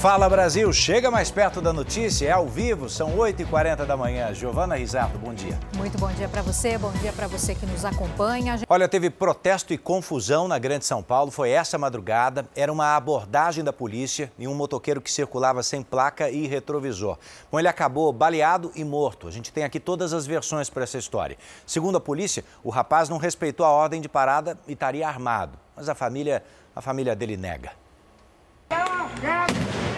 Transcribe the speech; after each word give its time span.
Fala 0.00 0.28
Brasil, 0.28 0.70
chega 0.70 1.10
mais 1.10 1.30
perto 1.30 1.62
da 1.62 1.72
notícia, 1.72 2.26
é 2.26 2.30
ao 2.30 2.46
vivo, 2.46 2.90
são 2.90 3.16
8h40 3.16 3.86
da 3.86 3.96
manhã. 3.96 4.34
Giovana 4.34 4.76
Risato, 4.76 5.16
bom 5.18 5.32
dia. 5.32 5.58
Muito 5.76 5.96
bom 5.96 6.12
dia 6.12 6.28
para 6.28 6.42
você, 6.42 6.76
bom 6.76 6.92
dia 6.92 7.10
para 7.10 7.26
você 7.26 7.54
que 7.54 7.64
nos 7.64 7.86
acompanha. 7.86 8.60
Olha, 8.68 8.86
teve 8.86 9.08
protesto 9.08 9.72
e 9.72 9.78
confusão 9.78 10.46
na 10.46 10.58
Grande 10.58 10.84
São 10.84 11.02
Paulo, 11.02 11.30
foi 11.30 11.50
essa 11.50 11.78
madrugada. 11.78 12.46
Era 12.54 12.70
uma 12.70 12.94
abordagem 12.94 13.64
da 13.64 13.72
polícia 13.72 14.30
em 14.38 14.46
um 14.46 14.54
motoqueiro 14.54 15.00
que 15.00 15.10
circulava 15.10 15.62
sem 15.62 15.82
placa 15.82 16.28
e 16.28 16.46
retrovisor. 16.46 17.18
Bom, 17.50 17.58
ele 17.58 17.68
acabou 17.68 18.12
baleado 18.12 18.70
e 18.74 18.84
morto. 18.84 19.26
A 19.26 19.30
gente 19.30 19.50
tem 19.50 19.64
aqui 19.64 19.80
todas 19.80 20.12
as 20.12 20.26
versões 20.26 20.68
para 20.68 20.84
essa 20.84 20.98
história. 20.98 21.38
Segundo 21.66 21.96
a 21.96 22.00
polícia, 22.00 22.44
o 22.62 22.68
rapaz 22.68 23.08
não 23.08 23.16
respeitou 23.16 23.64
a 23.64 23.70
ordem 23.70 24.02
de 24.02 24.08
parada 24.08 24.58
e 24.68 24.74
estaria 24.74 25.08
armado. 25.08 25.58
Mas 25.74 25.88
a 25.88 25.94
família, 25.94 26.44
a 26.76 26.82
família 26.82 27.16
dele 27.16 27.38
nega. 27.38 27.72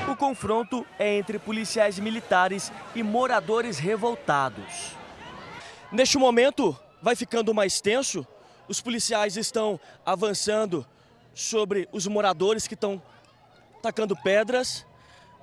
O 0.09 0.15
confronto 0.15 0.87
é 1.01 1.19
entre 1.19 1.37
policiais 1.37 1.99
militares 1.99 2.71
e 2.95 3.03
moradores 3.03 3.79
revoltados. 3.79 4.97
Neste 5.91 6.17
momento, 6.17 6.79
vai 7.03 7.17
ficando 7.17 7.53
mais 7.53 7.81
tenso. 7.81 8.25
Os 8.69 8.81
policiais 8.81 9.37
estão 9.37 9.81
avançando 10.05 10.87
sobre 11.35 11.89
os 11.91 12.07
moradores 12.07 12.69
que 12.69 12.75
estão 12.75 13.03
tacando 13.83 14.17
pedras. 14.17 14.87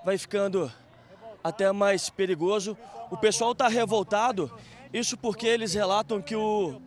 Vai 0.05 0.17
ficando 0.17 0.71
até 1.43 1.69
mais 1.73 2.09
perigoso. 2.09 2.77
O 3.11 3.17
pessoal 3.17 3.51
está 3.51 3.67
revoltado. 3.67 4.49
Isso 4.93 5.17
porque 5.17 5.45
eles 5.45 5.73
relatam 5.73 6.21
que 6.21 6.37
o 6.37 6.81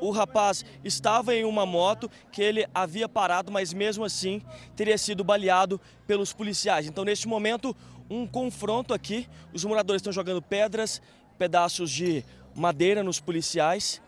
o 0.00 0.10
rapaz 0.10 0.64
estava 0.84 1.34
em 1.34 1.44
uma 1.44 1.64
moto 1.64 2.10
que 2.30 2.42
ele 2.42 2.66
havia 2.74 3.08
parado, 3.08 3.52
mas 3.52 3.72
mesmo 3.72 4.04
assim 4.04 4.42
teria 4.74 4.98
sido 4.98 5.22
baleado 5.22 5.80
pelos 6.06 6.32
policiais. 6.32 6.86
Então, 6.86 7.04
neste 7.04 7.28
momento, 7.28 7.74
um 8.10 8.26
confronto 8.26 8.92
aqui. 8.92 9.28
Os 9.52 9.64
moradores 9.64 10.00
estão 10.00 10.12
jogando 10.12 10.42
pedras, 10.42 11.00
pedaços 11.38 11.90
de 11.90 12.24
madeira 12.54 13.02
nos 13.02 13.20
policiais. 13.20 14.02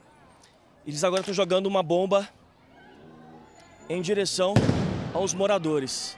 Eles 0.86 1.03
agora 1.03 1.20
estão 1.20 1.34
jogando 1.34 1.67
uma 1.67 1.83
bomba 1.83 2.28
em 3.89 4.03
direção 4.03 4.55
aos 5.14 5.33
moradores. 5.33 6.16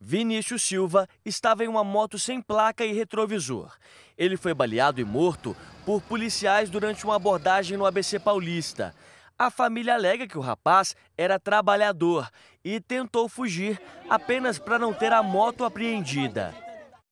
Vinícius 0.00 0.62
Silva 0.62 1.08
estava 1.24 1.64
em 1.64 1.68
uma 1.68 1.82
moto 1.82 2.18
sem 2.18 2.40
placa 2.40 2.84
e 2.84 2.92
retrovisor. 2.92 3.76
Ele 4.16 4.36
foi 4.36 4.54
baleado 4.54 5.00
e 5.00 5.04
morto 5.04 5.56
por 5.84 6.00
policiais 6.02 6.70
durante 6.70 7.04
uma 7.04 7.16
abordagem 7.16 7.76
no 7.76 7.86
ABC 7.86 8.18
Paulista. 8.18 8.94
A 9.38 9.50
família 9.50 9.94
alega 9.94 10.26
que 10.26 10.38
o 10.38 10.42
rapaz 10.42 10.96
era 11.16 11.38
trabalhador 11.38 12.30
e 12.64 12.80
tentou 12.80 13.28
fugir 13.28 13.80
apenas 14.08 14.58
para 14.58 14.78
não 14.78 14.92
ter 14.92 15.12
a 15.12 15.22
moto 15.22 15.64
apreendida. 15.64 16.65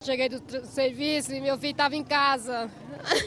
Cheguei 0.05 0.29
do 0.29 0.67
serviço 0.67 1.33
e 1.33 1.41
meu 1.41 1.57
filho 1.57 1.71
estava 1.71 1.95
em 1.95 2.03
casa. 2.03 2.69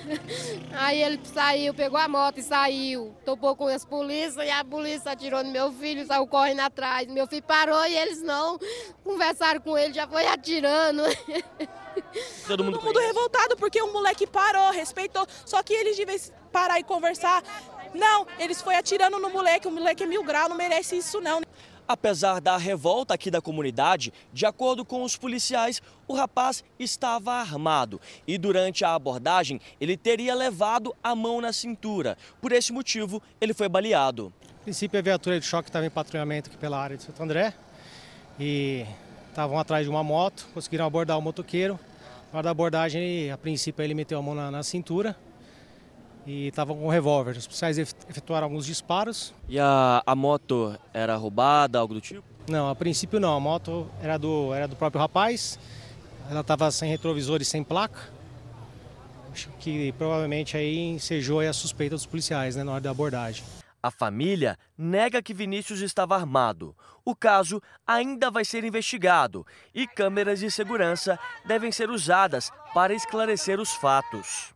Aí 0.79 1.03
ele 1.03 1.19
saiu, 1.25 1.75
pegou 1.75 1.98
a 1.98 2.07
moto 2.07 2.39
e 2.39 2.43
saiu. 2.43 3.17
Topou 3.25 3.57
com 3.57 3.67
as 3.67 3.84
polícias 3.84 4.47
e 4.47 4.48
a 4.48 4.65
polícia 4.65 5.11
atirou 5.11 5.43
no 5.43 5.51
meu 5.51 5.73
filho, 5.73 6.06
saiu 6.06 6.25
correndo 6.29 6.61
atrás. 6.61 7.09
Meu 7.09 7.27
filho 7.27 7.43
parou 7.43 7.84
e 7.84 7.97
eles 7.97 8.23
não 8.23 8.61
conversaram 9.03 9.61
com 9.61 9.77
ele, 9.77 9.93
já 9.93 10.06
foi 10.06 10.25
atirando. 10.29 11.03
Todo 12.47 12.62
mundo, 12.62 12.79
Todo 12.79 12.87
mundo 12.87 13.01
revoltado 13.01 13.56
porque 13.56 13.83
o 13.83 13.93
moleque 13.93 14.25
parou, 14.25 14.71
respeitou. 14.71 15.27
Só 15.45 15.61
que 15.65 15.75
eles 15.75 15.97
devem 15.97 16.17
parar 16.53 16.79
e 16.79 16.84
conversar 16.84 17.43
não, 17.93 18.27
eles 18.39 18.61
foi 18.61 18.77
atirando 18.77 19.19
no 19.19 19.31
moleque, 19.31 19.67
o 19.67 19.71
moleque 19.71 20.03
é 20.03 20.06
mil 20.06 20.23
graus, 20.23 20.49
não 20.49 20.56
merece 20.56 20.97
isso 20.97 21.21
não. 21.21 21.41
Apesar 21.89 22.39
da 22.39 22.58
revolta 22.58 23.14
aqui 23.14 23.31
da 23.31 23.41
comunidade, 23.41 24.12
de 24.31 24.44
acordo 24.44 24.84
com 24.84 25.03
os 25.03 25.17
policiais, 25.17 25.81
o 26.06 26.12
rapaz 26.12 26.62
estava 26.78 27.33
armado 27.33 27.98
e 28.27 28.36
durante 28.36 28.84
a 28.84 28.94
abordagem 28.94 29.58
ele 29.81 29.97
teria 29.97 30.34
levado 30.34 30.94
a 31.03 31.14
mão 31.16 31.41
na 31.41 31.50
cintura. 31.50 32.19
Por 32.42 32.53
esse 32.53 32.75
motivo, 32.75 33.22
ele 33.41 33.54
foi 33.54 33.71
baleado. 33.71 34.31
A 34.60 34.65
princípio, 34.65 34.98
a 34.98 35.03
viatura 35.03 35.41
de 35.41 35.47
choque 35.47 35.71
estava 35.71 35.87
em 35.87 35.91
patrulhamento 35.91 36.50
aqui 36.50 36.59
pela 36.59 36.78
área 36.78 36.94
de 36.94 37.04
Santo 37.04 37.22
André 37.22 37.54
e 38.38 38.84
estavam 39.31 39.59
atrás 39.59 39.87
de 39.87 39.91
uma 39.91 40.04
moto, 40.04 40.47
conseguiram 40.53 40.84
abordar 40.84 41.16
o 41.16 41.22
motoqueiro. 41.22 41.81
Na 42.31 42.41
hora 42.41 42.44
da 42.44 42.50
abordagem, 42.50 43.32
a 43.32 43.38
princípio, 43.38 43.82
ele 43.82 43.94
meteu 43.94 44.19
a 44.19 44.22
mão 44.22 44.34
na, 44.34 44.50
na 44.50 44.62
cintura 44.62 45.16
e 46.28 46.49
estavam 46.49 46.77
com 46.77 46.87
um 46.87 46.91
revólver. 46.91 47.34
Os 47.39 47.47
policiais 47.47 47.78
efetuaram 47.78 48.44
alguns 48.44 48.66
disparos. 48.66 49.33
E 49.49 49.59
a, 49.59 50.03
a 50.05 50.15
moto 50.15 50.78
era 50.93 51.16
roubada, 51.16 51.78
algo 51.78 51.94
do 51.94 52.03
tipo? 52.03 52.22
Não, 52.47 52.69
a 52.69 52.75
princípio 52.75 53.19
não. 53.19 53.34
A 53.34 53.41
moto 53.41 53.91
era 54.03 54.19
do, 54.19 54.53
era 54.53 54.69
do 54.69 54.77
próprio 54.77 55.00
rapaz. 55.00 55.59
Ela 56.31 56.41
estava 56.41 56.71
sem 56.71 56.91
retrovisor 56.91 57.41
e 57.41 57.47
sem 57.47 57.65
placa. 57.65 58.11
Acho 59.33 59.49
que 59.59 59.93
provavelmente 59.93 60.55
aí 60.55 60.78
ensejou 60.78 61.41
a 61.41 61.53
suspeita 61.53 61.94
dos 61.94 62.05
policiais 62.05 62.56
né, 62.56 62.62
na 62.62 62.72
hora 62.72 62.81
da 62.83 62.91
abordagem. 62.91 63.43
A 63.83 63.91
família 63.91 64.59
nega 64.77 65.22
que 65.22 65.33
Vinícius 65.33 65.81
estava 65.81 66.15
armado. 66.15 66.77
O 67.06 67.16
caso 67.16 67.62
ainda 67.87 68.31
vai 68.31 68.45
ser 68.45 68.65
investigado 68.65 69.47
e 69.75 69.87
câmeras 69.87 70.41
de 70.41 70.50
segurança 70.50 71.19
devem 71.47 71.72
ser 71.72 71.89
usadas 71.89 72.50
para 72.75 72.93
esclarecer 72.93 73.59
os 73.59 73.72
fatos. 73.72 74.53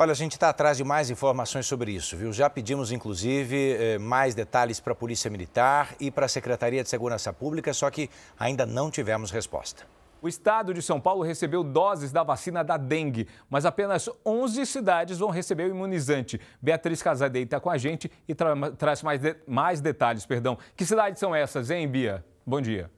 Olha, 0.00 0.12
a 0.12 0.14
gente 0.14 0.34
está 0.34 0.48
atrás 0.48 0.76
de 0.76 0.84
mais 0.84 1.10
informações 1.10 1.66
sobre 1.66 1.90
isso, 1.90 2.16
viu? 2.16 2.32
Já 2.32 2.48
pedimos, 2.48 2.92
inclusive, 2.92 3.72
eh, 3.72 3.98
mais 3.98 4.32
detalhes 4.32 4.78
para 4.78 4.92
a 4.92 4.96
Polícia 4.96 5.28
Militar 5.28 5.92
e 5.98 6.08
para 6.08 6.26
a 6.26 6.28
Secretaria 6.28 6.84
de 6.84 6.88
Segurança 6.88 7.32
Pública, 7.32 7.74
só 7.74 7.90
que 7.90 8.08
ainda 8.38 8.64
não 8.64 8.92
tivemos 8.92 9.32
resposta. 9.32 9.82
O 10.22 10.28
estado 10.28 10.72
de 10.72 10.80
São 10.82 11.00
Paulo 11.00 11.24
recebeu 11.24 11.64
doses 11.64 12.12
da 12.12 12.22
vacina 12.22 12.62
da 12.62 12.76
dengue, 12.76 13.26
mas 13.50 13.64
apenas 13.64 14.08
11 14.24 14.66
cidades 14.66 15.18
vão 15.18 15.30
receber 15.30 15.64
o 15.64 15.70
imunizante. 15.70 16.40
Beatriz 16.62 17.02
Casadei 17.02 17.42
está 17.42 17.58
com 17.58 17.68
a 17.70 17.76
gente 17.76 18.08
e 18.28 18.36
tra 18.36 18.54
traz 18.72 19.02
mais, 19.02 19.20
de 19.20 19.34
mais 19.48 19.80
detalhes. 19.80 20.24
Perdão. 20.24 20.56
Que 20.76 20.86
cidades 20.86 21.18
são 21.18 21.34
essas, 21.34 21.70
hein, 21.70 21.88
Bia? 21.88 22.24
Bom 22.46 22.60
dia. 22.60 22.88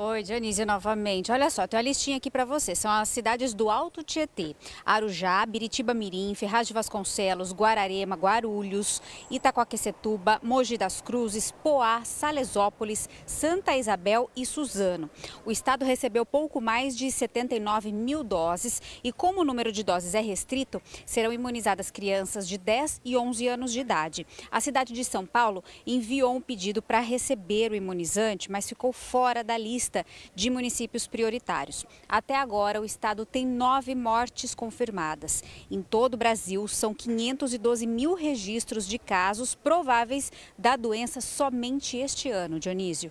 Oi, 0.00 0.22
Dionísio, 0.22 0.64
novamente. 0.64 1.32
Olha 1.32 1.50
só, 1.50 1.66
tem 1.66 1.76
uma 1.76 1.82
listinha 1.82 2.18
aqui 2.18 2.30
para 2.30 2.44
você. 2.44 2.72
São 2.72 2.88
as 2.88 3.08
cidades 3.08 3.52
do 3.52 3.68
Alto 3.68 4.04
Tietê. 4.04 4.54
Arujá, 4.86 5.44
Biritiba 5.44 5.92
Mirim, 5.92 6.36
Ferraz 6.36 6.68
de 6.68 6.72
Vasconcelos, 6.72 7.52
Guararema, 7.52 8.14
Guarulhos, 8.14 9.02
Itacoaquecetuba, 9.28 10.38
Mogi 10.40 10.78
das 10.78 11.00
Cruzes, 11.00 11.50
Poá, 11.50 12.04
Salesópolis, 12.04 13.08
Santa 13.26 13.76
Isabel 13.76 14.30
e 14.36 14.46
Suzano. 14.46 15.10
O 15.44 15.50
estado 15.50 15.84
recebeu 15.84 16.24
pouco 16.24 16.60
mais 16.60 16.96
de 16.96 17.10
79 17.10 17.90
mil 17.90 18.22
doses 18.22 18.80
e 19.02 19.10
como 19.10 19.40
o 19.40 19.44
número 19.44 19.72
de 19.72 19.82
doses 19.82 20.14
é 20.14 20.20
restrito, 20.20 20.80
serão 21.04 21.32
imunizadas 21.32 21.90
crianças 21.90 22.46
de 22.46 22.56
10 22.56 23.00
e 23.04 23.16
11 23.16 23.48
anos 23.48 23.72
de 23.72 23.80
idade. 23.80 24.24
A 24.48 24.60
cidade 24.60 24.94
de 24.94 25.04
São 25.04 25.26
Paulo 25.26 25.64
enviou 25.84 26.36
um 26.36 26.40
pedido 26.40 26.80
para 26.80 27.00
receber 27.00 27.72
o 27.72 27.74
imunizante, 27.74 28.48
mas 28.48 28.68
ficou 28.68 28.92
fora 28.92 29.42
da 29.42 29.58
lista 29.58 29.87
lista 29.88 30.04
de 30.34 30.50
municípios 30.50 31.06
prioritários. 31.06 31.86
Até 32.08 32.36
agora, 32.36 32.80
o 32.80 32.84
estado 32.84 33.24
tem 33.24 33.46
nove 33.46 33.94
mortes 33.94 34.54
confirmadas. 34.54 35.42
Em 35.70 35.82
todo 35.82 36.14
o 36.14 36.16
Brasil, 36.16 36.68
são 36.68 36.92
512 36.92 37.86
mil 37.86 38.14
registros 38.14 38.86
de 38.86 38.98
casos 38.98 39.54
prováveis 39.54 40.30
da 40.56 40.76
doença 40.76 41.20
somente 41.20 41.96
este 41.96 42.30
ano, 42.30 42.60
Dionísio. 42.60 43.10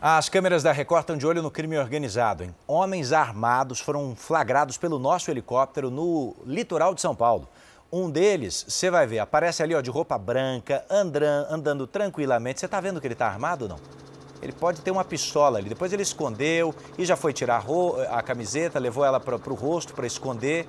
As 0.00 0.28
câmeras 0.28 0.62
da 0.62 0.72
Record 0.72 1.02
estão 1.02 1.16
de 1.16 1.26
olho 1.26 1.42
no 1.42 1.50
crime 1.50 1.76
organizado. 1.76 2.44
Hein? 2.44 2.54
Homens 2.66 3.12
armados 3.12 3.80
foram 3.80 4.14
flagrados 4.16 4.78
pelo 4.78 4.98
nosso 4.98 5.30
helicóptero 5.30 5.90
no 5.90 6.36
litoral 6.46 6.94
de 6.94 7.00
São 7.00 7.14
Paulo. 7.14 7.48
Um 7.90 8.08
deles, 8.08 8.64
você 8.68 8.90
vai 8.90 9.06
ver, 9.06 9.18
aparece 9.18 9.62
ali 9.62 9.74
ó, 9.74 9.80
de 9.80 9.90
roupa 9.90 10.16
branca, 10.16 10.84
andando, 10.88 11.24
andando 11.50 11.86
tranquilamente. 11.86 12.60
Você 12.60 12.66
está 12.66 12.80
vendo 12.80 13.00
que 13.00 13.06
ele 13.06 13.14
está 13.14 13.26
armado 13.26 13.62
ou 13.62 13.70
não? 13.70 14.07
Ele 14.42 14.52
pode 14.52 14.80
ter 14.80 14.90
uma 14.90 15.04
pistola 15.04 15.58
ali. 15.58 15.68
Depois 15.68 15.92
ele 15.92 16.02
escondeu 16.02 16.74
e 16.96 17.04
já 17.04 17.16
foi 17.16 17.32
tirar 17.32 17.64
a 18.10 18.22
camiseta, 18.22 18.78
levou 18.78 19.04
ela 19.04 19.18
para 19.20 19.34
o 19.34 19.54
rosto 19.54 19.92
para 19.94 20.06
esconder. 20.06 20.66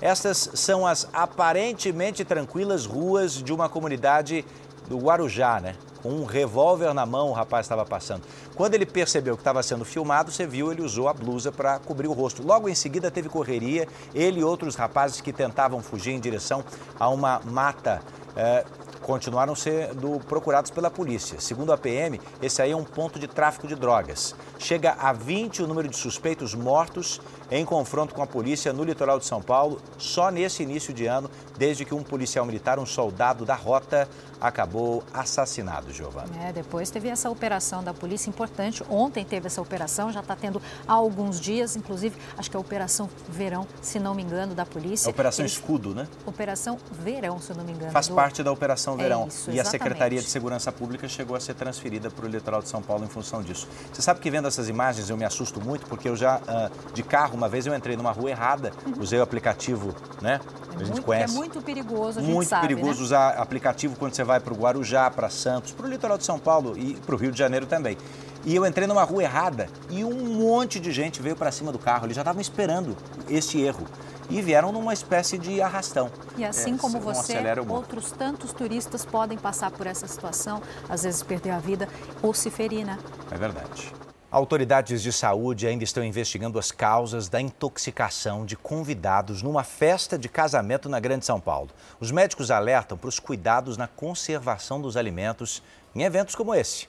Essas 0.00 0.50
são 0.54 0.86
as 0.86 1.08
aparentemente 1.12 2.24
tranquilas 2.24 2.86
ruas 2.86 3.34
de 3.34 3.52
uma 3.52 3.68
comunidade 3.68 4.44
do 4.88 4.98
Guarujá, 4.98 5.60
né? 5.60 5.76
Com 6.02 6.10
um 6.10 6.24
revólver 6.24 6.92
na 6.92 7.06
mão 7.06 7.30
o 7.30 7.32
rapaz 7.32 7.66
estava 7.66 7.84
passando. 7.84 8.22
Quando 8.56 8.74
ele 8.74 8.84
percebeu 8.84 9.36
que 9.36 9.40
estava 9.40 9.62
sendo 9.62 9.84
filmado, 9.84 10.32
você 10.32 10.44
viu, 10.44 10.72
ele 10.72 10.82
usou 10.82 11.08
a 11.08 11.14
blusa 11.14 11.52
para 11.52 11.78
cobrir 11.78 12.08
o 12.08 12.12
rosto. 12.12 12.44
Logo 12.44 12.68
em 12.68 12.74
seguida 12.74 13.12
teve 13.12 13.28
correria, 13.28 13.86
ele 14.12 14.40
e 14.40 14.44
outros 14.44 14.74
rapazes 14.74 15.20
que 15.20 15.32
tentavam 15.32 15.80
fugir 15.80 16.12
em 16.12 16.18
direção 16.18 16.64
a 16.98 17.08
uma 17.08 17.40
mata. 17.44 18.02
É, 18.36 18.64
continuaram 19.02 19.54
sendo 19.54 20.20
procurados 20.20 20.70
pela 20.70 20.90
polícia. 20.90 21.40
Segundo 21.40 21.72
a 21.72 21.78
PM, 21.78 22.20
esse 22.40 22.62
aí 22.62 22.70
é 22.70 22.76
um 22.76 22.84
ponto 22.84 23.18
de 23.18 23.26
tráfico 23.26 23.66
de 23.66 23.74
drogas. 23.74 24.34
Chega 24.58 24.96
a 24.98 25.12
20 25.12 25.62
o 25.62 25.66
número 25.66 25.88
de 25.88 25.96
suspeitos 25.96 26.54
mortos 26.54 27.20
em 27.52 27.66
confronto 27.66 28.14
com 28.14 28.22
a 28.22 28.26
polícia 28.26 28.72
no 28.72 28.82
litoral 28.82 29.18
de 29.18 29.26
São 29.26 29.42
Paulo, 29.42 29.78
só 29.98 30.30
nesse 30.30 30.62
início 30.62 30.94
de 30.94 31.04
ano, 31.04 31.30
desde 31.58 31.84
que 31.84 31.94
um 31.94 32.02
policial 32.02 32.46
militar, 32.46 32.78
um 32.78 32.86
soldado 32.86 33.44
da 33.44 33.54
rota, 33.54 34.08
acabou 34.40 35.04
assassinado, 35.12 35.92
Giovana. 35.92 36.30
É, 36.42 36.52
depois 36.52 36.90
teve 36.90 37.08
essa 37.08 37.30
operação 37.30 37.84
da 37.84 37.92
polícia 37.94 38.28
importante. 38.28 38.82
Ontem 38.90 39.24
teve 39.24 39.46
essa 39.46 39.60
operação, 39.60 40.10
já 40.10 40.20
está 40.20 40.34
tendo 40.34 40.60
há 40.88 40.94
alguns 40.94 41.38
dias, 41.38 41.76
inclusive, 41.76 42.16
acho 42.36 42.50
que 42.50 42.56
é 42.56 42.58
a 42.58 42.60
Operação 42.60 43.08
Verão, 43.28 43.66
se 43.80 44.00
não 44.00 44.14
me 44.14 44.22
engano, 44.22 44.54
da 44.54 44.64
polícia. 44.64 45.08
É 45.08 45.10
Operação 45.10 45.44
Eles... 45.44 45.52
Escudo, 45.52 45.94
né? 45.94 46.08
Operação 46.24 46.78
Verão, 46.90 47.38
se 47.38 47.52
não 47.54 47.64
me 47.64 47.72
engano. 47.72 47.92
Faz 47.92 48.08
do... 48.08 48.14
parte 48.14 48.42
da 48.42 48.50
Operação 48.50 48.96
Verão. 48.96 49.24
É 49.24 49.28
isso, 49.28 49.50
e 49.50 49.60
a 49.60 49.64
Secretaria 49.64 50.20
de 50.20 50.28
Segurança 50.28 50.72
Pública 50.72 51.06
chegou 51.06 51.36
a 51.36 51.40
ser 51.40 51.54
transferida 51.54 52.10
para 52.10 52.24
o 52.24 52.28
litoral 52.28 52.62
de 52.62 52.68
São 52.68 52.80
Paulo 52.82 53.04
em 53.04 53.08
função 53.08 53.42
disso. 53.42 53.68
Você 53.92 54.00
sabe 54.00 54.20
que 54.20 54.30
vendo 54.30 54.48
essas 54.48 54.68
imagens 54.68 55.10
eu 55.10 55.16
me 55.16 55.24
assusto 55.24 55.60
muito, 55.60 55.86
porque 55.86 56.08
eu 56.08 56.16
já, 56.16 56.38
uh, 56.38 56.92
de 56.94 57.02
carro, 57.02 57.36
uma 57.42 57.48
vez 57.48 57.66
eu 57.66 57.74
entrei 57.74 57.96
numa 57.96 58.12
rua 58.12 58.30
errada, 58.30 58.72
uhum. 58.86 59.02
usei 59.02 59.18
o 59.18 59.22
aplicativo, 59.22 59.92
né? 60.20 60.40
É 60.72 60.76
a 60.76 60.78
gente 60.78 60.92
muito, 60.92 61.02
conhece. 61.02 61.34
É 61.34 61.36
muito 61.36 61.60
perigoso, 61.60 62.20
a 62.20 62.22
gente 62.22 62.32
Muito 62.32 62.48
sabe, 62.48 62.68
perigoso 62.68 63.00
né? 63.00 63.04
usar 63.04 63.30
aplicativo 63.30 63.96
quando 63.96 64.14
você 64.14 64.22
vai 64.22 64.38
para 64.38 64.54
o 64.54 64.56
Guarujá, 64.56 65.10
para 65.10 65.28
Santos, 65.28 65.72
para 65.72 65.86
o 65.86 65.88
litoral 65.88 66.16
de 66.16 66.24
São 66.24 66.38
Paulo 66.38 66.78
e 66.78 66.94
para 66.94 67.14
o 67.14 67.18
Rio 67.18 67.32
de 67.32 67.38
Janeiro 67.38 67.66
também. 67.66 67.98
E 68.44 68.54
eu 68.54 68.64
entrei 68.64 68.86
numa 68.86 69.02
rua 69.02 69.22
errada 69.24 69.68
e 69.90 70.04
um 70.04 70.34
monte 70.34 70.78
de 70.78 70.92
gente 70.92 71.20
veio 71.20 71.34
para 71.34 71.50
cima 71.50 71.72
do 71.72 71.78
carro. 71.78 72.06
Eles 72.06 72.16
já 72.16 72.22
estavam 72.22 72.40
esperando 72.40 72.96
este 73.28 73.60
erro 73.60 73.86
e 74.30 74.40
vieram 74.40 74.72
numa 74.72 74.92
espécie 74.92 75.36
de 75.36 75.60
arrastão. 75.60 76.10
E 76.36 76.44
assim 76.44 76.74
é, 76.74 76.78
como 76.78 77.00
você, 77.00 77.34
outros 77.68 78.12
tantos 78.12 78.52
turistas 78.52 79.04
podem 79.04 79.36
passar 79.36 79.70
por 79.72 79.86
essa 79.86 80.06
situação, 80.06 80.62
às 80.88 81.02
vezes 81.02 81.22
perder 81.22 81.50
a 81.50 81.58
vida 81.58 81.88
ou 82.22 82.32
se 82.32 82.50
ferir, 82.50 82.84
né? 82.84 82.98
É 83.30 83.36
verdade. 83.36 83.92
Autoridades 84.32 85.02
de 85.02 85.12
saúde 85.12 85.66
ainda 85.66 85.84
estão 85.84 86.02
investigando 86.02 86.58
as 86.58 86.72
causas 86.72 87.28
da 87.28 87.38
intoxicação 87.38 88.46
de 88.46 88.56
convidados 88.56 89.42
numa 89.42 89.62
festa 89.62 90.18
de 90.18 90.26
casamento 90.26 90.88
na 90.88 90.98
Grande 90.98 91.26
São 91.26 91.38
Paulo. 91.38 91.68
Os 92.00 92.10
médicos 92.10 92.50
alertam 92.50 92.96
para 92.96 93.10
os 93.10 93.20
cuidados 93.20 93.76
na 93.76 93.86
conservação 93.86 94.80
dos 94.80 94.96
alimentos 94.96 95.62
em 95.94 96.00
eventos 96.02 96.34
como 96.34 96.54
esse. 96.54 96.88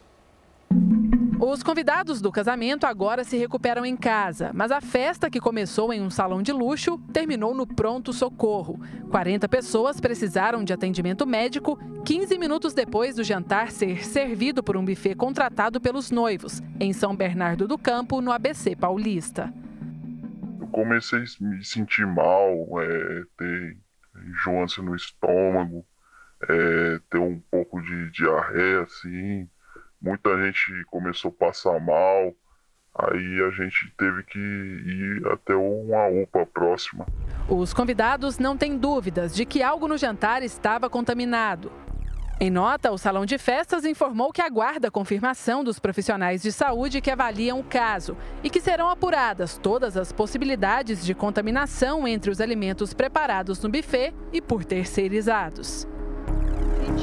Os 1.46 1.62
convidados 1.62 2.22
do 2.22 2.32
casamento 2.32 2.86
agora 2.86 3.26
se 3.26 3.36
recuperam 3.36 3.86
em 3.86 3.98
casa, 3.98 4.52
mas 4.54 4.72
a 4.72 4.80
festa, 4.80 5.30
que 5.30 5.42
começou 5.42 5.92
em 5.92 6.02
um 6.02 6.10
salão 6.10 6.42
de 6.42 6.54
luxo, 6.54 6.98
terminou 7.12 7.54
no 7.54 7.68
pronto-socorro. 7.68 8.80
40 9.12 9.50
pessoas 9.50 10.00
precisaram 10.00 10.64
de 10.64 10.72
atendimento 10.72 11.28
médico 11.28 11.78
15 12.06 12.38
minutos 12.38 12.74
depois 12.74 13.18
do 13.18 13.26
jantar 13.26 13.72
ser 13.72 14.06
servido 14.06 14.64
por 14.64 14.78
um 14.78 14.86
buffet 14.86 15.16
contratado 15.16 15.82
pelos 15.82 16.12
noivos, 16.12 16.62
em 16.80 16.94
São 16.94 17.14
Bernardo 17.14 17.68
do 17.68 17.78
Campo, 17.78 18.22
no 18.22 18.32
ABC 18.32 18.74
Paulista. 18.74 19.54
Eu 20.62 20.68
comecei 20.68 21.20
a 21.20 21.44
me 21.44 21.62
sentir 21.66 22.08
mal, 22.08 22.54
é, 22.80 23.24
ter 23.38 23.78
enjoância 24.30 24.82
no 24.82 24.96
estômago, 24.96 25.86
é, 26.48 27.02
ter 27.10 27.18
um 27.18 27.38
pouco 27.52 27.82
de 27.82 28.12
diarreia, 28.12 28.84
assim 28.84 29.50
muita 30.04 30.38
gente 30.44 30.84
começou 30.88 31.32
a 31.32 31.46
passar 31.46 31.80
mal, 31.80 32.34
aí 32.96 33.42
a 33.42 33.50
gente 33.52 33.92
teve 33.98 34.24
que 34.24 34.38
ir 34.38 35.28
até 35.32 35.56
uma 35.56 36.08
UPA 36.10 36.46
próxima. 36.46 37.08
Os 37.48 37.74
convidados 37.74 38.38
não 38.38 38.58
têm 38.58 38.78
dúvidas 38.78 39.34
de 39.34 39.46
que 39.46 39.64
algo 39.64 39.88
no 39.88 39.98
jantar 39.98 40.44
estava 40.44 40.90
contaminado. 40.90 41.72
Em 42.40 42.50
nota, 42.50 42.92
o 42.92 42.98
Salão 42.98 43.26
de 43.26 43.38
Festas 43.38 43.86
informou 43.86 44.34
que 44.34 44.42
aguarda 44.42 44.90
a 44.90 44.92
confirmação 44.92 45.64
dos 45.64 45.80
profissionais 45.80 46.42
de 46.42 46.52
saúde 46.52 47.00
que 47.00 47.12
avaliam 47.12 47.60
o 47.60 47.64
caso 47.64 48.18
e 48.44 48.50
que 48.50 48.60
serão 48.60 48.90
apuradas 48.90 49.58
todas 49.58 49.96
as 49.96 50.12
possibilidades 50.12 51.06
de 51.06 51.14
contaminação 51.14 52.06
entre 52.06 52.30
os 52.30 52.42
alimentos 52.42 52.94
preparados 52.94 53.62
no 53.62 53.70
buffet 53.70 54.14
e 54.34 54.42
por 54.42 54.66
terceirizados. 54.66 55.88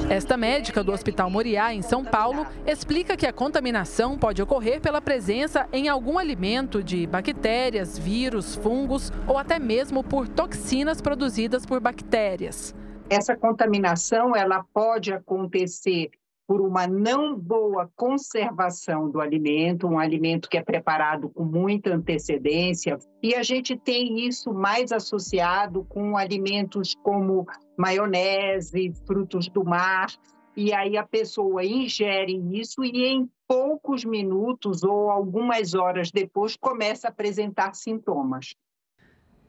Esta 0.09 0.37
médica 0.37 0.83
do 0.83 0.93
Hospital 0.93 1.31
Moriá, 1.31 1.73
em 1.73 1.83
São 1.83 2.05
Paulo, 2.05 2.47
explica 2.67 3.17
que 3.17 3.27
a 3.27 3.33
contaminação 3.33 4.19
pode 4.19 4.43
ocorrer 4.43 4.81
pela 4.81 5.01
presença 5.01 5.69
em 5.73 5.89
algum 5.89 6.19
alimento 6.19 6.83
de 6.83 7.07
bactérias, 7.07 7.99
vírus, 7.99 8.57
fungos 8.57 9.13
ou 9.27 9.39
até 9.39 9.59
mesmo 9.59 10.03
por 10.03 10.29
toxinas 10.29 11.01
produzidas 11.01 11.65
por 11.65 11.81
bactérias. 11.81 12.75
Essa 13.09 13.37
contaminação 13.37 14.35
ela 14.35 14.65
pode 14.73 15.13
acontecer 15.13 16.11
por 16.51 16.61
uma 16.61 16.85
não 16.85 17.39
boa 17.39 17.89
conservação 17.95 19.09
do 19.09 19.21
alimento, 19.21 19.87
um 19.87 20.01
alimento 20.01 20.49
que 20.49 20.59
é 20.59 20.63
preparado 20.65 21.29
com 21.29 21.45
muita 21.45 21.95
antecedência. 21.95 22.99
E 23.23 23.37
a 23.37 23.43
gente 23.45 23.77
tem 23.77 24.27
isso 24.27 24.53
mais 24.53 24.91
associado 24.91 25.85
com 25.85 26.17
alimentos 26.17 26.93
como 27.05 27.47
maionese, 27.81 28.93
frutos 29.07 29.49
do 29.49 29.65
mar. 29.65 30.09
E 30.57 30.73
aí 30.73 30.97
a 30.97 31.05
pessoa 31.05 31.65
ingere 31.65 32.37
isso 32.53 32.85
e 32.85 33.07
em 33.07 33.31
poucos 33.49 34.05
minutos 34.05 34.83
ou 34.83 35.11
algumas 35.11 35.75
horas 35.75 36.11
depois 36.11 36.57
começa 36.57 37.09
a 37.09 37.11
apresentar 37.11 37.75
sintomas. 37.75 38.55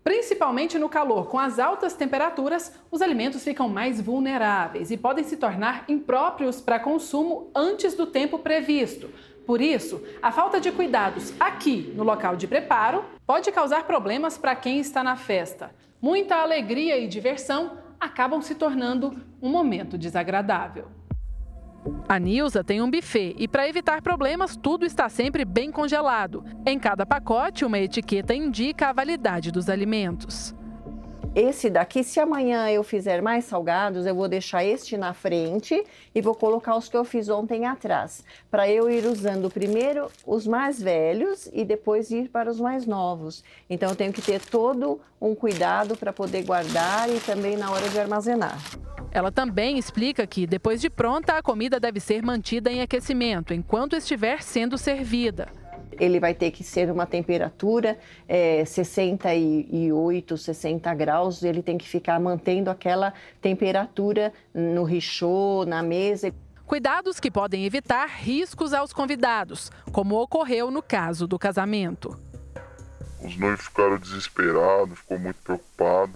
Principalmente 0.03 0.79
no 0.79 0.89
calor, 0.89 1.27
com 1.27 1.37
as 1.37 1.59
altas 1.59 1.93
temperaturas, 1.93 2.73
os 2.89 3.03
alimentos 3.03 3.43
ficam 3.43 3.69
mais 3.69 4.01
vulneráveis 4.01 4.89
e 4.89 4.97
podem 4.97 5.23
se 5.23 5.37
tornar 5.37 5.85
impróprios 5.87 6.59
para 6.59 6.79
consumo 6.79 7.51
antes 7.53 7.93
do 7.93 8.07
tempo 8.07 8.39
previsto. 8.39 9.09
Por 9.45 9.61
isso, 9.61 10.01
a 10.21 10.31
falta 10.31 10.59
de 10.59 10.71
cuidados 10.71 11.33
aqui 11.39 11.93
no 11.95 12.03
local 12.03 12.35
de 12.35 12.47
preparo 12.47 13.05
pode 13.27 13.51
causar 13.51 13.85
problemas 13.85 14.37
para 14.37 14.55
quem 14.55 14.79
está 14.79 15.03
na 15.03 15.15
festa. 15.15 15.71
Muita 16.01 16.37
alegria 16.37 16.97
e 16.97 17.07
diversão 17.07 17.77
acabam 18.01 18.41
se 18.41 18.55
tornando 18.55 19.15
um 19.39 19.49
momento 19.49 19.95
desagradável. 19.95 20.87
A 22.09 22.19
Nilza 22.19 22.63
tem 22.63 22.81
um 22.81 22.89
buffet 22.89 23.35
e, 23.37 23.47
para 23.47 23.67
evitar 23.67 24.01
problemas, 24.01 24.55
tudo 24.55 24.85
está 24.85 25.07
sempre 25.07 25.45
bem 25.45 25.71
congelado. 25.71 26.43
Em 26.65 26.77
cada 26.79 27.05
pacote, 27.05 27.63
uma 27.63 27.79
etiqueta 27.79 28.33
indica 28.33 28.89
a 28.89 28.93
validade 28.93 29.51
dos 29.51 29.69
alimentos. 29.69 30.55
Esse 31.33 31.69
daqui, 31.69 32.03
se 32.03 32.19
amanhã 32.19 32.69
eu 32.69 32.83
fizer 32.83 33.21
mais 33.21 33.45
salgados, 33.45 34.05
eu 34.05 34.13
vou 34.13 34.27
deixar 34.27 34.65
este 34.65 34.97
na 34.97 35.13
frente 35.13 35.81
e 36.13 36.21
vou 36.21 36.35
colocar 36.35 36.75
os 36.75 36.89
que 36.89 36.97
eu 36.97 37.05
fiz 37.05 37.29
ontem 37.29 37.65
atrás, 37.65 38.21
para 38.49 38.69
eu 38.69 38.89
ir 38.89 39.05
usando 39.05 39.49
primeiro 39.49 40.11
os 40.27 40.45
mais 40.45 40.81
velhos 40.81 41.49
e 41.53 41.63
depois 41.63 42.11
ir 42.11 42.27
para 42.27 42.51
os 42.51 42.59
mais 42.59 42.85
novos. 42.85 43.45
Então 43.69 43.89
eu 43.89 43.95
tenho 43.95 44.11
que 44.11 44.21
ter 44.21 44.41
todo 44.41 44.99
um 45.21 45.33
cuidado 45.33 45.95
para 45.95 46.11
poder 46.11 46.43
guardar 46.43 47.09
e 47.09 47.17
também 47.21 47.55
na 47.55 47.71
hora 47.71 47.87
de 47.87 47.97
armazenar. 47.97 48.57
Ela 49.09 49.31
também 49.31 49.77
explica 49.77 50.27
que, 50.27 50.45
depois 50.45 50.81
de 50.81 50.89
pronta, 50.89 51.37
a 51.37 51.41
comida 51.41 51.79
deve 51.79 52.01
ser 52.01 52.21
mantida 52.21 52.69
em 52.69 52.81
aquecimento 52.81 53.53
enquanto 53.53 53.95
estiver 53.95 54.41
sendo 54.41 54.77
servida. 54.77 55.60
Ele 55.99 56.19
vai 56.19 56.33
ter 56.33 56.51
que 56.51 56.63
ser 56.63 56.89
uma 56.89 57.05
temperatura 57.05 57.97
é, 58.27 58.63
68, 58.65 60.37
60 60.37 60.93
graus, 60.93 61.43
ele 61.43 61.61
tem 61.61 61.77
que 61.77 61.87
ficar 61.87 62.19
mantendo 62.19 62.69
aquela 62.69 63.13
temperatura 63.41 64.33
no 64.53 64.83
richô, 64.83 65.65
na 65.65 65.83
mesa. 65.83 66.33
Cuidados 66.65 67.19
que 67.19 67.29
podem 67.29 67.65
evitar 67.65 68.05
riscos 68.05 68.73
aos 68.73 68.93
convidados, 68.93 69.69
como 69.91 70.15
ocorreu 70.15 70.71
no 70.71 70.81
caso 70.81 71.27
do 71.27 71.37
casamento. 71.37 72.17
Os 73.21 73.37
noivos 73.37 73.65
ficaram 73.65 73.97
desesperados, 73.97 74.97
ficou 74.99 75.19
muito 75.19 75.37
preocupado. 75.43 76.13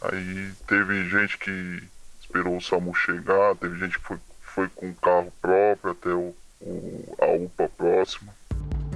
Aí 0.00 0.52
teve 0.66 1.08
gente 1.08 1.36
que 1.36 1.82
esperou 2.20 2.56
o 2.56 2.60
SAMU 2.60 2.94
chegar, 2.94 3.54
teve 3.56 3.78
gente 3.78 3.98
que 3.98 4.04
foi, 4.04 4.18
foi 4.40 4.68
com 4.68 4.94
carro 4.94 5.32
próprio 5.42 5.92
até 5.92 6.08
o, 6.08 6.34
o, 6.60 7.16
a 7.20 7.26
UPA 7.36 7.68
próxima. 7.76 8.32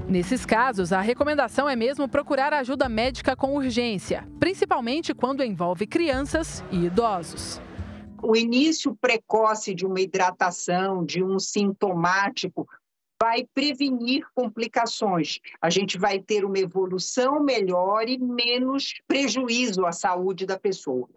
Nesses 0.09 0.45
casos, 0.45 0.93
a 0.93 1.01
recomendação 1.01 1.67
é 1.67 1.75
mesmo 1.75 2.07
procurar 2.07 2.53
ajuda 2.53 2.91
médica 2.91 3.35
com 3.35 3.57
urgência, 3.57 4.29
principalmente 4.39 5.15
quando 5.15 5.43
envolve 5.43 5.87
crianças 5.87 6.63
e 6.71 6.85
idosos. 6.85 7.61
O 8.23 8.37
início 8.37 8.95
precoce 9.01 9.75
de 9.75 9.87
uma 9.87 10.01
hidratação, 10.01 11.05
de 11.05 11.25
um 11.25 11.39
sintomático, 11.39 12.69
vai 13.21 13.47
prevenir 13.55 14.27
complicações. 14.35 15.41
A 15.61 15.71
gente 15.71 15.97
vai 15.97 16.19
ter 16.19 16.45
uma 16.45 16.59
evolução 16.59 17.43
melhor 17.43 18.07
e 18.07 18.19
menos 18.19 18.93
prejuízo 19.09 19.87
à 19.87 19.93
saúde 19.93 20.45
da 20.45 20.59
pessoa. 20.59 21.09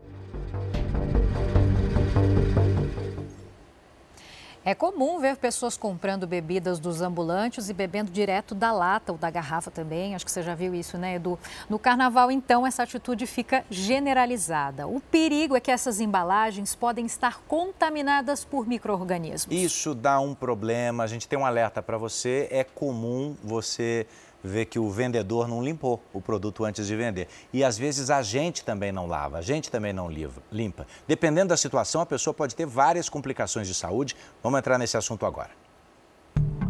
É 4.68 4.76
comum 4.76 5.18
ver 5.18 5.38
pessoas 5.38 5.78
comprando 5.78 6.28
bebidas 6.28 6.78
dos 6.78 7.02
ambulantes 7.02 7.70
e 7.70 7.74
bebendo 7.74 8.12
direto 8.12 8.54
da 8.54 8.70
lata 8.74 9.14
ou 9.14 9.18
da 9.18 9.30
garrafa 9.30 9.72
também. 9.72 10.14
Acho 10.14 10.26
que 10.26 10.32
você 10.32 10.44
já 10.44 10.54
viu 10.56 10.76
isso, 10.76 10.98
né, 10.98 11.16
Edu? 11.16 11.40
No 11.70 11.80
carnaval, 11.80 12.30
então, 12.30 12.68
essa 12.68 12.84
atitude 12.84 13.26
fica 13.26 13.64
generalizada. 13.70 14.86
O 14.86 15.00
perigo 15.00 15.56
é 15.56 15.62
que 15.62 15.72
essas 15.72 16.02
embalagens 16.02 16.76
podem 16.76 17.06
estar 17.06 17.40
contaminadas 17.48 18.44
por 18.44 18.68
micro-organismos. 18.68 19.56
Isso 19.56 19.96
dá 19.96 20.20
um 20.20 20.36
problema. 20.36 21.06
A 21.06 21.08
gente 21.08 21.30
tem 21.30 21.40
um 21.40 21.46
alerta 21.46 21.82
para 21.82 21.98
você. 21.98 22.50
É 22.52 22.66
comum 22.66 23.38
você 23.42 24.06
vê 24.44 24.66
que 24.66 24.80
o 24.80 24.90
vendedor 24.90 25.48
não 25.48 25.64
limpou 25.64 26.02
o 26.14 26.22
produto 26.22 26.64
antes 26.64 26.88
de 26.88 26.96
vender. 26.96 27.28
E 27.52 27.64
às 27.64 27.78
vezes 27.78 28.10
a 28.10 28.22
gente 28.22 28.64
também 28.64 28.92
não 28.92 29.08
lava, 29.08 29.38
a 29.38 29.42
gente 29.42 29.70
também 29.70 29.94
não 29.94 30.10
limpa. 30.52 30.88
Dependendo 31.08 31.50
da 31.50 31.58
situação, 31.58 32.02
a 32.02 32.06
pessoa 32.06 32.34
pode 32.34 32.56
ter 32.56 32.66
várias 32.66 33.10
complicações 33.10 33.68
de 33.68 33.74
saúde. 33.74 34.16
Vamos 34.42 34.60
entrar 34.60 34.78
nesse 34.78 34.98
assunto 34.98 35.26
agora. 35.26 35.52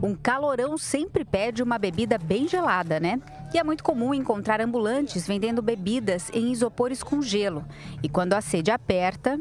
Um 0.02 0.16
calorão 0.16 0.78
sempre 0.78 1.26
pede 1.26 1.64
uma 1.64 1.80
bebida 1.80 2.18
bem 2.18 2.48
gelada, 2.48 3.00
né? 3.00 3.20
E 3.54 3.58
é 3.58 3.64
muito 3.64 3.84
comum 3.84 4.14
encontrar 4.14 4.62
ambulantes 4.62 5.26
vendendo 5.26 5.62
bebidas 5.62 6.30
em 6.34 6.52
isopores 6.52 7.02
com 7.02 7.22
gelo. 7.22 7.66
E 8.04 8.08
quando 8.08 8.34
a 8.34 8.42
sede 8.42 8.70
aperta. 8.70 9.40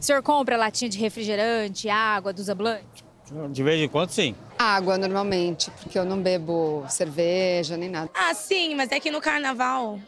O 0.00 0.04
senhor 0.04 0.22
compra 0.22 0.56
latinha 0.56 0.88
de 0.88 0.98
refrigerante, 0.98 1.88
água 1.88 2.32
dos 2.32 2.48
ambulantes? 2.48 3.04
De 3.50 3.62
vez 3.62 3.80
em 3.80 3.88
quando, 3.88 4.10
sim. 4.10 4.34
Água, 4.62 4.96
normalmente, 4.96 5.70
porque 5.72 5.98
eu 5.98 6.04
não 6.04 6.22
bebo 6.22 6.84
cerveja 6.88 7.76
nem 7.76 7.90
nada. 7.90 8.10
Ah, 8.14 8.32
sim, 8.32 8.74
mas 8.74 8.90
é 8.92 9.00
que 9.00 9.10
no 9.10 9.20
carnaval. 9.20 9.98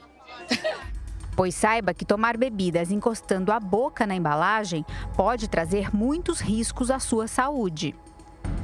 Pois 1.37 1.53
saiba 1.57 1.93
que 1.93 2.05
tomar 2.05 2.37
bebidas 2.37 2.93
encostando 2.93 3.51
a 3.51 3.59
boca 3.59 4.07
na 4.07 4.15
embalagem 4.15 4.87
pode 5.17 5.49
trazer 5.49 5.93
muitos 5.93 6.39
riscos 6.39 6.93
à 6.93 7.01
sua 7.01 7.27
saúde. 7.27 7.93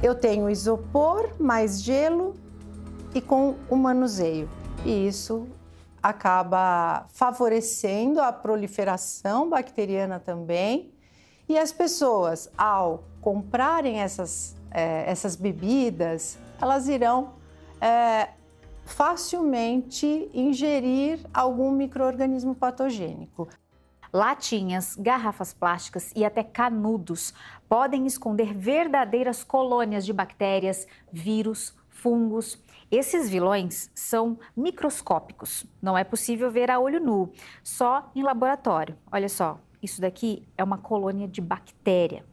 Eu 0.01 0.15
tenho 0.15 0.49
isopor 0.49 1.31
mais 1.37 1.83
gelo 1.83 2.33
e 3.13 3.19
com 3.19 3.55
o 3.69 3.75
manuseio. 3.75 4.49
E 4.85 5.05
isso 5.05 5.49
acaba 6.01 7.05
favorecendo 7.13 8.21
a 8.21 8.31
proliferação 8.31 9.49
bacteriana 9.49 10.19
também. 10.19 10.93
E 11.49 11.57
as 11.57 11.73
pessoas, 11.73 12.49
ao 12.57 13.03
comprarem 13.19 13.99
essas, 13.99 14.55
é, 14.71 15.09
essas 15.09 15.35
bebidas, 15.35 16.39
elas 16.59 16.87
irão 16.87 17.33
é, 17.79 18.29
facilmente 18.85 20.29
ingerir 20.33 21.19
algum 21.33 21.71
microorganismo 21.71 22.55
patogênico. 22.55 23.47
Latinhas, 24.13 24.95
garrafas 24.97 25.53
plásticas 25.53 26.11
e 26.15 26.25
até 26.25 26.43
canudos 26.43 27.33
podem 27.69 28.05
esconder 28.05 28.53
verdadeiras 28.53 29.43
colônias 29.43 30.05
de 30.05 30.11
bactérias, 30.11 30.85
vírus, 31.11 31.73
fungos. 31.89 32.61
Esses 32.91 33.29
vilões 33.29 33.89
são 33.95 34.37
microscópicos. 34.55 35.65
Não 35.81 35.97
é 35.97 36.03
possível 36.03 36.51
ver 36.51 36.69
a 36.69 36.77
olho 36.77 36.99
nu, 36.99 37.31
só 37.63 38.11
em 38.13 38.21
laboratório. 38.21 38.97
Olha 39.09 39.29
só, 39.29 39.59
isso 39.81 40.01
daqui 40.01 40.45
é 40.57 40.63
uma 40.63 40.77
colônia 40.77 41.27
de 41.27 41.39
bactéria. 41.39 42.25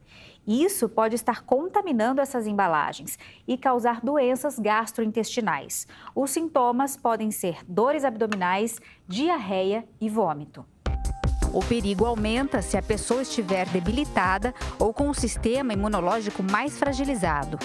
Isso 0.47 0.89
pode 0.89 1.15
estar 1.15 1.43
contaminando 1.43 2.21
essas 2.21 2.47
embalagens 2.47 3.17
e 3.47 3.57
causar 3.57 4.01
doenças 4.01 4.57
gastrointestinais. 4.57 5.87
Os 6.15 6.31
sintomas 6.31 6.97
podem 6.97 7.31
ser 7.31 7.59
dores 7.67 8.03
abdominais, 8.03 8.79
diarreia 9.07 9.87
e 10.01 10.09
vômito. 10.09 10.65
O 11.53 11.61
perigo 11.61 12.05
aumenta 12.05 12.61
se 12.61 12.77
a 12.77 12.81
pessoa 12.81 13.23
estiver 13.23 13.67
debilitada 13.69 14.53
ou 14.77 14.93
com 14.93 15.09
o 15.09 15.15
sistema 15.15 15.73
imunológico 15.73 16.43
mais 16.43 16.77
fragilizado. 16.77 17.57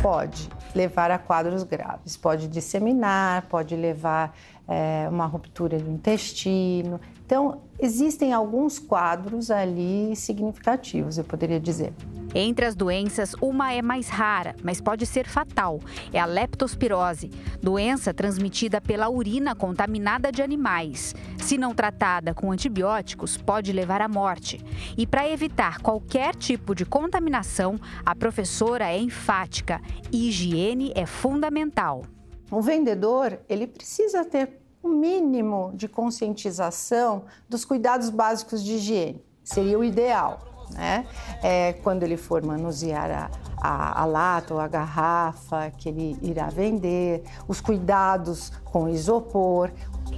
Pode 0.00 0.48
levar 0.74 1.10
a 1.10 1.18
quadros 1.18 1.62
graves, 1.62 2.16
pode 2.16 2.46
disseminar, 2.46 3.42
pode 3.48 3.74
levar 3.74 4.36
é, 4.68 5.08
uma 5.10 5.26
ruptura 5.26 5.78
do 5.78 5.90
intestino. 5.90 7.00
Então, 7.24 7.62
existem 7.84 8.32
alguns 8.32 8.78
quadros 8.78 9.50
ali 9.50 10.16
significativos, 10.16 11.18
eu 11.18 11.24
poderia 11.24 11.60
dizer. 11.60 11.92
Entre 12.34 12.64
as 12.64 12.74
doenças, 12.74 13.34
uma 13.40 13.72
é 13.72 13.82
mais 13.82 14.08
rara, 14.08 14.56
mas 14.62 14.80
pode 14.80 15.04
ser 15.04 15.28
fatal. 15.28 15.78
É 16.12 16.18
a 16.18 16.24
leptospirose, 16.24 17.30
doença 17.62 18.12
transmitida 18.12 18.80
pela 18.80 19.08
urina 19.10 19.54
contaminada 19.54 20.32
de 20.32 20.42
animais. 20.42 21.14
Se 21.38 21.58
não 21.58 21.74
tratada 21.74 22.32
com 22.32 22.50
antibióticos, 22.50 23.36
pode 23.36 23.70
levar 23.70 24.00
à 24.00 24.08
morte. 24.08 24.64
E 24.96 25.06
para 25.06 25.28
evitar 25.28 25.80
qualquer 25.80 26.34
tipo 26.34 26.74
de 26.74 26.86
contaminação, 26.86 27.78
a 28.04 28.16
professora 28.16 28.90
é 28.90 28.98
enfática: 28.98 29.80
higiene 30.10 30.90
é 30.96 31.04
fundamental. 31.04 32.02
O 32.50 32.62
vendedor, 32.62 33.38
ele 33.48 33.66
precisa 33.66 34.24
ter 34.24 34.63
um 34.84 34.90
mínimo 34.90 35.72
de 35.74 35.88
conscientização 35.88 37.24
dos 37.48 37.64
cuidados 37.64 38.10
básicos 38.10 38.62
de 38.62 38.74
higiene. 38.74 39.24
Seria 39.42 39.78
o 39.78 39.84
ideal, 39.84 40.66
né? 40.72 41.06
É, 41.42 41.72
quando 41.72 42.02
ele 42.02 42.16
for 42.16 42.42
manusear 42.44 43.10
a, 43.10 43.30
a, 43.60 44.02
a, 44.02 44.04
lata 44.04 44.54
ou 44.54 44.60
a 44.60 44.68
garrafa 44.68 45.70
que 45.70 45.88
ele 45.88 46.18
irá 46.22 46.48
vender, 46.48 47.22
os 47.48 47.60
cuidados 47.60 48.50
com 48.64 48.88
isopor. 48.88 49.70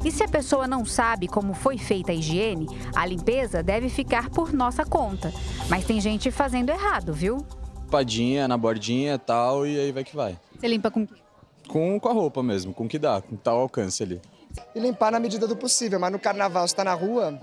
E 0.05 0.11
se 0.11 0.23
a 0.23 0.29
pessoa 0.29 0.67
não 0.67 0.85
sabe 0.85 1.29
como 1.29 1.55
foi 1.55 1.79
feita 1.79 2.13
a 2.13 2.15
higiene, 2.15 2.67
a 2.95 3.07
limpeza 3.07 3.63
deve 3.63 3.89
ficar 3.89 4.31
por 4.31 4.53
nossa 4.53 4.85
conta. 4.85 5.33
Mas 5.69 5.85
tem 5.85 6.01
gente 6.01 6.31
fazendo 6.31 6.71
errado, 6.71 7.13
viu? 7.13 7.39
Padinha 7.91 8.49
na 8.49 8.57
bordinha 8.57 9.15
e 9.15 9.19
tal, 9.19 9.67
e 9.67 9.79
aí 9.79 9.93
vai 9.93 10.03
que 10.03 10.15
vai. 10.15 10.37
Você 10.59 10.67
limpa 10.67 10.91
com 10.91 11.07
com, 11.69 11.99
com 11.99 12.09
a 12.09 12.13
roupa 12.13 12.45
mesmo, 12.45 12.73
com 12.73 12.85
o 12.85 12.89
que 12.89 12.97
dá, 12.97 13.21
com 13.21 13.35
tal 13.35 13.59
alcance 13.59 14.01
ali 14.01 14.21
e 14.75 14.81
limpar 14.81 15.11
na 15.11 15.21
medida 15.21 15.47
do 15.47 15.57
possível. 15.57 15.99
Mas 15.99 16.13
no 16.13 16.19
carnaval, 16.19 16.67
se 16.67 16.73
está 16.75 16.85
na 16.85 16.95
rua, 16.95 17.39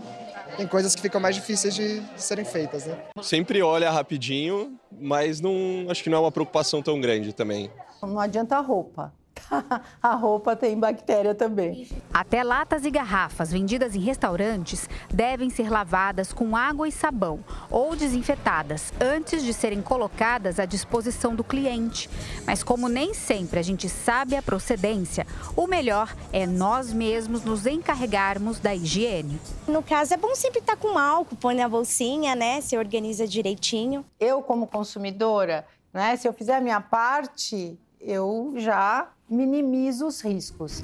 tem 0.58 0.67
coisas 0.67 0.96
que 0.96 1.01
ficam 1.01 1.20
mais 1.20 1.36
difíceis 1.36 1.74
de 1.74 2.01
serem 2.15 2.46
feitas, 2.46 2.86
né? 2.86 2.98
Sempre 3.22 3.62
olha 3.62 3.89
rapidinho, 3.89 4.77
mas 4.91 5.39
não 5.41 5.88
acho 5.89 6.03
que 6.03 6.10
não 6.10 6.17
é 6.17 6.22
uma 6.22 6.32
preocupação 6.32 6.82
tão 6.82 7.00
grande 7.00 7.34
também. 7.34 7.72
Não 8.01 8.20
adianta 8.20 8.58
a 8.58 8.62
roupa. 8.62 9.13
a 10.01 10.15
roupa 10.15 10.55
tem 10.55 10.77
bactéria 10.77 11.35
também. 11.35 11.88
Até 12.13 12.43
latas 12.43 12.85
e 12.85 12.91
garrafas 12.91 13.51
vendidas 13.51 13.95
em 13.95 14.00
restaurantes 14.00 14.89
devem 15.13 15.50
ser 15.50 15.69
lavadas 15.69 16.33
com 16.33 16.55
água 16.55 16.88
e 16.88 16.91
sabão 16.91 17.39
ou 17.69 17.95
desinfetadas 17.95 18.93
antes 19.00 19.43
de 19.43 19.53
serem 19.53 19.81
colocadas 19.81 20.59
à 20.59 20.65
disposição 20.65 21.35
do 21.35 21.43
cliente. 21.43 22.09
Mas 22.45 22.63
como 22.63 22.88
nem 22.88 23.13
sempre 23.13 23.59
a 23.59 23.63
gente 23.63 23.89
sabe 23.89 24.35
a 24.35 24.41
procedência, 24.41 25.25
o 25.55 25.67
melhor 25.67 26.13
é 26.31 26.45
nós 26.45 26.91
mesmos 26.91 27.43
nos 27.43 27.65
encarregarmos 27.65 28.59
da 28.59 28.73
higiene. 28.73 29.39
No 29.67 29.81
caso, 29.81 30.13
é 30.13 30.17
bom 30.17 30.35
sempre 30.35 30.59
estar 30.59 30.75
com 30.75 30.97
álcool, 30.97 31.35
põe 31.35 31.55
na 31.55 31.67
bolsinha, 31.67 32.35
né? 32.35 32.62
Se 32.62 32.77
organiza 32.77 33.27
direitinho. 33.27 34.05
Eu, 34.19 34.41
como 34.41 34.67
consumidora, 34.67 35.65
né, 35.93 36.15
se 36.15 36.27
eu 36.27 36.33
fizer 36.33 36.55
a 36.55 36.62
minha 36.62 36.81
parte, 36.81 37.77
eu 38.00 38.53
já 38.57 39.07
minimizo 39.34 40.06
os 40.06 40.22
riscos. 40.22 40.84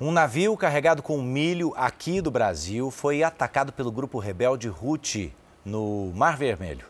Um 0.00 0.12
navio 0.12 0.56
carregado 0.56 1.02
com 1.02 1.22
milho 1.22 1.72
aqui 1.76 2.20
do 2.20 2.30
Brasil 2.30 2.90
foi 2.90 3.22
atacado 3.22 3.72
pelo 3.72 3.90
grupo 3.90 4.18
rebelde 4.18 4.68
Houthi 4.68 5.32
no 5.64 6.12
Mar 6.14 6.36
Vermelho. 6.36 6.84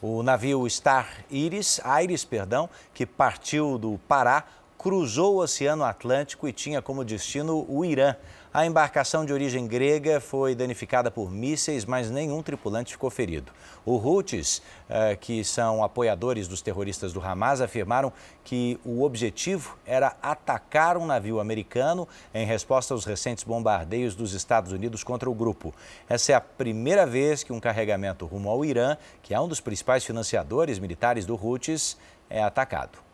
O 0.00 0.22
navio 0.22 0.68
Star 0.70 1.24
Iris, 1.30 1.80
Iris, 2.02 2.24
perdão, 2.24 2.68
que 2.94 3.04
partiu 3.04 3.78
do 3.78 4.00
Pará, 4.08 4.44
cruzou 4.78 5.36
o 5.36 5.42
Oceano 5.42 5.84
Atlântico 5.84 6.48
e 6.48 6.52
tinha 6.52 6.80
como 6.80 7.04
destino 7.04 7.66
o 7.68 7.84
Irã. 7.84 8.16
A 8.54 8.66
embarcação 8.66 9.24
de 9.24 9.32
origem 9.32 9.66
grega 9.66 10.20
foi 10.20 10.54
danificada 10.54 11.10
por 11.10 11.30
mísseis, 11.30 11.86
mas 11.86 12.10
nenhum 12.10 12.42
tripulante 12.42 12.92
ficou 12.92 13.08
ferido. 13.08 13.50
Os 13.82 14.04
Houthis, 14.04 14.60
eh, 14.90 15.16
que 15.16 15.42
são 15.42 15.82
apoiadores 15.82 16.46
dos 16.46 16.60
terroristas 16.60 17.14
do 17.14 17.22
Hamas, 17.22 17.62
afirmaram 17.62 18.12
que 18.44 18.78
o 18.84 19.04
objetivo 19.04 19.78
era 19.86 20.14
atacar 20.20 20.98
um 20.98 21.06
navio 21.06 21.40
americano 21.40 22.06
em 22.34 22.44
resposta 22.44 22.92
aos 22.92 23.06
recentes 23.06 23.42
bombardeios 23.42 24.14
dos 24.14 24.34
Estados 24.34 24.70
Unidos 24.70 25.02
contra 25.02 25.30
o 25.30 25.34
grupo. 25.34 25.72
Essa 26.06 26.32
é 26.32 26.34
a 26.34 26.40
primeira 26.40 27.06
vez 27.06 27.42
que 27.42 27.54
um 27.54 27.60
carregamento 27.60 28.26
rumo 28.26 28.50
ao 28.50 28.62
Irã, 28.66 28.98
que 29.22 29.32
é 29.32 29.40
um 29.40 29.48
dos 29.48 29.60
principais 29.60 30.04
financiadores 30.04 30.78
militares 30.78 31.24
do 31.24 31.42
Houthis, 31.42 31.96
é 32.28 32.42
atacado. 32.42 33.11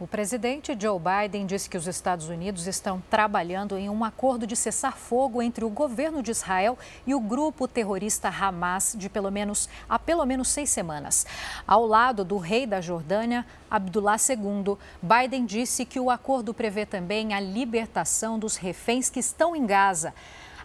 O 0.00 0.06
presidente 0.06 0.76
Joe 0.80 0.96
Biden 0.96 1.44
disse 1.44 1.68
que 1.68 1.76
os 1.76 1.88
Estados 1.88 2.28
Unidos 2.28 2.68
estão 2.68 3.02
trabalhando 3.10 3.76
em 3.76 3.90
um 3.90 4.04
acordo 4.04 4.46
de 4.46 4.54
cessar 4.54 4.96
fogo 4.96 5.42
entre 5.42 5.64
o 5.64 5.68
governo 5.68 6.22
de 6.22 6.30
Israel 6.30 6.78
e 7.04 7.16
o 7.16 7.20
grupo 7.20 7.66
terrorista 7.66 8.28
Hamas 8.28 8.94
de 8.96 9.08
pelo 9.08 9.28
menos 9.28 9.68
há 9.88 9.98
pelo 9.98 10.24
menos 10.24 10.46
seis 10.50 10.70
semanas. 10.70 11.26
Ao 11.66 11.84
lado 11.84 12.24
do 12.24 12.36
rei 12.36 12.64
da 12.64 12.80
Jordânia, 12.80 13.44
Abdullah 13.68 14.18
II, 14.18 14.76
Biden 15.02 15.44
disse 15.44 15.84
que 15.84 15.98
o 15.98 16.10
acordo 16.10 16.54
prevê 16.54 16.86
também 16.86 17.34
a 17.34 17.40
libertação 17.40 18.38
dos 18.38 18.54
reféns 18.54 19.10
que 19.10 19.18
estão 19.18 19.56
em 19.56 19.66
Gaza. 19.66 20.14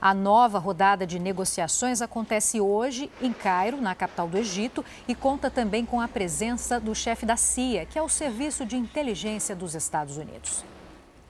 A 0.05 0.13
nova 0.13 0.59
rodada 0.59 1.07
de 1.07 1.17
negociações 1.17 2.01
acontece 2.01 2.59
hoje 2.59 3.09
em 3.21 3.31
Cairo, 3.31 3.79
na 3.79 3.95
capital 3.95 4.27
do 4.27 4.37
Egito, 4.37 4.83
e 5.07 5.15
conta 5.15 5.49
também 5.49 5.85
com 5.85 6.01
a 6.01 6.09
presença 6.09 6.77
do 6.77 6.93
chefe 6.93 7.25
da 7.25 7.37
CIA, 7.37 7.85
que 7.85 7.97
é 7.97 8.01
o 8.01 8.09
Serviço 8.09 8.65
de 8.65 8.75
Inteligência 8.75 9.55
dos 9.55 9.75
Estados 9.75 10.17
Unidos. 10.17 10.65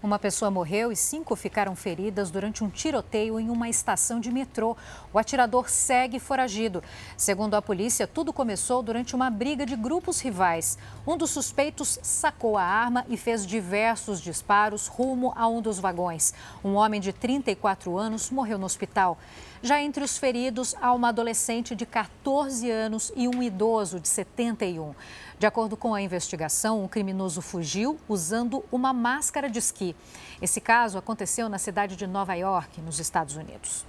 Uma 0.04 0.20
pessoa 0.20 0.52
morreu 0.52 0.92
e 0.92 0.98
cinco 0.98 1.34
ficaram 1.34 1.78
feridas 1.78 2.30
durante 2.30 2.62
um 2.62 2.70
tiroteio 2.70 3.40
em 3.40 3.50
uma 3.50 3.70
estação 3.70 4.20
de 4.20 4.30
metrô. 4.30 4.76
O 5.14 5.18
atirador 5.18 5.70
segue 5.70 6.20
foragido. 6.20 6.84
Segundo 7.16 7.54
a 7.54 7.62
polícia, 7.62 8.06
tudo 8.06 8.34
começou 8.34 8.84
durante 8.84 9.16
uma 9.16 9.30
briga 9.30 9.66
de 9.66 9.78
grupos 9.78 10.20
rivais. 10.20 10.78
Um 11.08 11.16
dos 11.16 11.30
suspeitos 11.30 12.00
sacou 12.04 12.58
a 12.58 12.64
arma 12.64 13.06
e 13.08 13.16
fez 13.16 13.46
diversos 13.48 14.20
disparos 14.20 14.88
rumo 14.88 15.32
a 15.38 15.48
um 15.48 15.62
dos 15.62 15.80
vagões. 15.80 16.34
Um 16.62 16.74
homem 16.74 17.00
de 17.00 17.14
34 17.14 17.98
anos 17.98 18.30
morreu 18.30 18.58
no 18.58 18.66
hospital. 18.66 19.18
Já 19.66 19.82
entre 19.82 20.04
os 20.04 20.18
feridos, 20.18 20.76
há 20.82 20.92
uma 20.92 21.08
adolescente 21.08 21.74
de 21.74 21.86
14 21.86 22.70
anos 22.70 23.14
e 23.16 23.30
um 23.30 23.42
idoso 23.42 23.98
de 23.98 24.10
71. 24.10 24.94
De 25.40 25.46
acordo 25.46 25.78
com 25.78 25.96
a 25.96 26.02
investigação, 26.02 26.84
o 26.84 26.90
criminoso 26.90 27.42
fugiu 27.42 27.98
usando 28.10 28.62
uma 28.70 28.92
máscara 28.92 29.50
de 29.50 29.60
esqui. 29.60 29.96
Esse 30.42 30.60
caso 30.60 30.98
aconteceu 30.98 31.48
na 31.48 31.58
cidade 31.58 31.96
de 31.96 32.06
Nova 32.06 32.34
York, 32.34 32.82
nos 32.82 33.00
Estados 33.00 33.38
Unidos. 33.38 33.86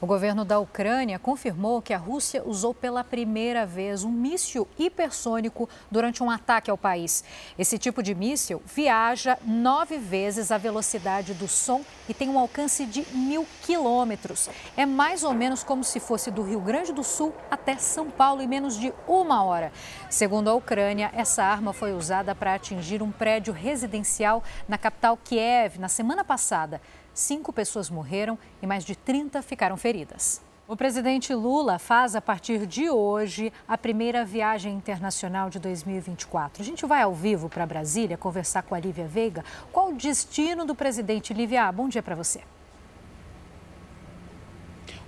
O 0.00 0.06
governo 0.06 0.46
da 0.46 0.58
Ucrânia 0.58 1.18
confirmou 1.18 1.82
que 1.82 1.92
a 1.92 1.98
Rússia 1.98 2.42
usou 2.46 2.72
pela 2.72 3.04
primeira 3.04 3.66
vez 3.66 4.02
um 4.02 4.10
míssil 4.10 4.66
hipersônico 4.78 5.68
durante 5.90 6.22
um 6.22 6.30
ataque 6.30 6.70
ao 6.70 6.78
país. 6.78 7.22
Esse 7.58 7.76
tipo 7.76 8.02
de 8.02 8.14
míssil 8.14 8.62
viaja 8.64 9.36
nove 9.44 9.98
vezes 9.98 10.50
a 10.50 10.56
velocidade 10.56 11.34
do 11.34 11.46
som 11.46 11.84
e 12.08 12.14
tem 12.14 12.30
um 12.30 12.38
alcance 12.38 12.86
de 12.86 13.06
mil 13.14 13.46
quilômetros. 13.60 14.48
É 14.74 14.86
mais 14.86 15.22
ou 15.22 15.34
menos 15.34 15.62
como 15.62 15.84
se 15.84 16.00
fosse 16.00 16.30
do 16.30 16.40
Rio 16.40 16.60
Grande 16.60 16.94
do 16.94 17.04
Sul 17.04 17.34
até 17.50 17.76
São 17.76 18.10
Paulo 18.10 18.40
em 18.40 18.48
menos 18.48 18.78
de 18.78 18.94
uma 19.06 19.44
hora. 19.44 19.70
Segundo 20.08 20.48
a 20.48 20.54
Ucrânia, 20.54 21.10
essa 21.14 21.44
arma 21.44 21.74
foi 21.74 21.92
usada 21.92 22.34
para 22.34 22.54
atingir 22.54 23.02
um 23.02 23.12
prédio 23.12 23.52
residencial 23.52 24.42
na 24.66 24.78
capital 24.78 25.18
Kiev 25.22 25.78
na 25.78 25.88
semana 25.88 26.24
passada 26.24 26.80
cinco 27.14 27.52
pessoas 27.52 27.90
morreram 27.90 28.38
e 28.62 28.66
mais 28.66 28.84
de 28.84 28.96
30 28.96 29.42
ficaram 29.42 29.76
feridas. 29.76 30.40
O 30.70 30.76
presidente 30.76 31.34
Lula 31.34 31.80
faz 31.80 32.14
a 32.14 32.20
partir 32.20 32.64
de 32.64 32.88
hoje 32.88 33.52
a 33.66 33.76
primeira 33.76 34.24
viagem 34.24 34.72
internacional 34.74 35.50
de 35.50 35.58
2024. 35.58 36.62
A 36.62 36.64
gente 36.64 36.86
vai 36.86 37.02
ao 37.02 37.12
vivo 37.12 37.48
para 37.48 37.66
Brasília 37.66 38.16
conversar 38.16 38.62
com 38.62 38.74
a 38.74 38.78
Lívia 38.78 39.08
Veiga. 39.08 39.44
Qual 39.72 39.88
o 39.90 39.96
destino 39.96 40.64
do 40.64 40.74
presidente 40.74 41.34
Lívia? 41.34 41.72
Bom 41.72 41.88
dia 41.88 42.02
para 42.02 42.14
você. 42.14 42.40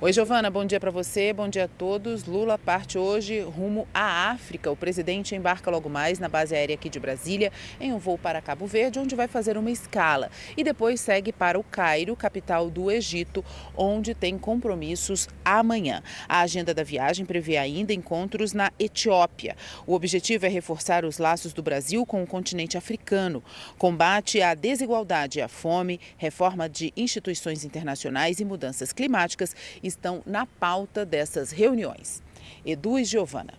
Oi, 0.04 0.12
Giovana, 0.12 0.50
bom 0.50 0.64
dia 0.64 0.80
para 0.80 0.90
você, 0.90 1.32
bom 1.32 1.48
dia 1.48 1.66
a 1.66 1.68
todos. 1.68 2.24
Lula 2.24 2.58
parte 2.58 2.98
hoje 2.98 3.38
rumo 3.38 3.86
à 3.94 4.32
África. 4.32 4.68
O 4.68 4.74
presidente 4.74 5.36
embarca 5.36 5.70
logo 5.70 5.88
mais 5.88 6.18
na 6.18 6.28
base 6.28 6.56
aérea 6.56 6.74
aqui 6.74 6.88
de 6.88 6.98
Brasília, 6.98 7.52
em 7.80 7.92
um 7.92 7.98
voo 7.98 8.18
para 8.18 8.42
Cabo 8.42 8.66
Verde, 8.66 8.98
onde 8.98 9.14
vai 9.14 9.28
fazer 9.28 9.56
uma 9.56 9.70
escala. 9.70 10.28
E 10.56 10.64
depois 10.64 11.00
segue 11.00 11.32
para 11.32 11.56
o 11.56 11.62
Cairo, 11.62 12.16
capital 12.16 12.68
do 12.68 12.90
Egito, 12.90 13.44
onde 13.76 14.12
tem 14.12 14.36
compromissos 14.36 15.28
amanhã. 15.44 16.02
A 16.28 16.40
agenda 16.40 16.74
da 16.74 16.82
viagem 16.82 17.24
prevê 17.24 17.56
ainda 17.56 17.92
encontros 17.92 18.52
na 18.52 18.72
Etiópia. 18.80 19.56
O 19.86 19.94
objetivo 19.94 20.46
é 20.46 20.48
reforçar 20.48 21.04
os 21.04 21.18
laços 21.18 21.52
do 21.52 21.62
Brasil 21.62 22.04
com 22.04 22.24
o 22.24 22.26
continente 22.26 22.76
africano, 22.76 23.40
combate 23.78 24.42
à 24.42 24.52
desigualdade 24.54 25.38
e 25.38 25.42
à 25.42 25.46
fome, 25.46 26.00
reforma 26.16 26.68
de 26.68 26.92
instituições 26.96 27.64
internacionais 27.64 28.40
e 28.40 28.44
mudanças 28.44 28.92
climáticas 28.92 29.54
e 29.80 29.91
estão 29.92 30.22
na 30.26 30.46
pauta 30.46 31.04
dessas 31.04 31.50
reuniões. 31.50 32.22
Edu 32.64 32.98
e 32.98 33.04
Giovana. 33.04 33.54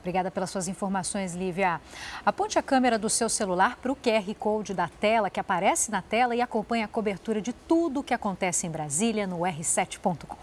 Obrigada 0.00 0.30
pelas 0.30 0.48
suas 0.48 0.66
informações, 0.66 1.34
Lívia. 1.34 1.78
Aponte 2.24 2.58
a 2.58 2.62
câmera 2.62 2.98
do 2.98 3.10
seu 3.10 3.28
celular 3.28 3.76
para 3.76 3.92
o 3.92 3.96
QR 3.96 4.34
Code 4.38 4.72
da 4.72 4.88
tela, 4.88 5.28
que 5.28 5.38
aparece 5.38 5.90
na 5.90 6.00
tela, 6.00 6.34
e 6.34 6.40
acompanhe 6.40 6.82
a 6.82 6.88
cobertura 6.88 7.40
de 7.40 7.52
tudo 7.52 8.00
o 8.00 8.02
que 8.02 8.14
acontece 8.14 8.66
em 8.66 8.70
Brasília 8.70 9.26
no 9.26 9.40
r7.com. 9.40 10.36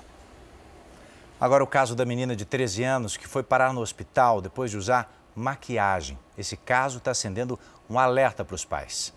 Agora, 1.40 1.64
o 1.64 1.68
caso 1.68 1.96
da 1.96 2.06
menina 2.06 2.36
de 2.36 2.46
13 2.46 2.84
anos 2.84 3.18
que 3.18 3.28
foi 3.28 3.42
parar 3.42 3.74
no 3.74 3.82
hospital 3.82 4.42
depois 4.42 4.70
de 4.70 4.78
usar 4.78 5.12
maquiagem. 5.36 6.18
Esse 6.38 6.56
caso 6.56 7.00
está 7.00 7.12
acendendo 7.12 7.60
um 7.90 7.98
alerta 7.98 8.46
para 8.46 8.56
os 8.56 8.66
pais. 8.66 9.14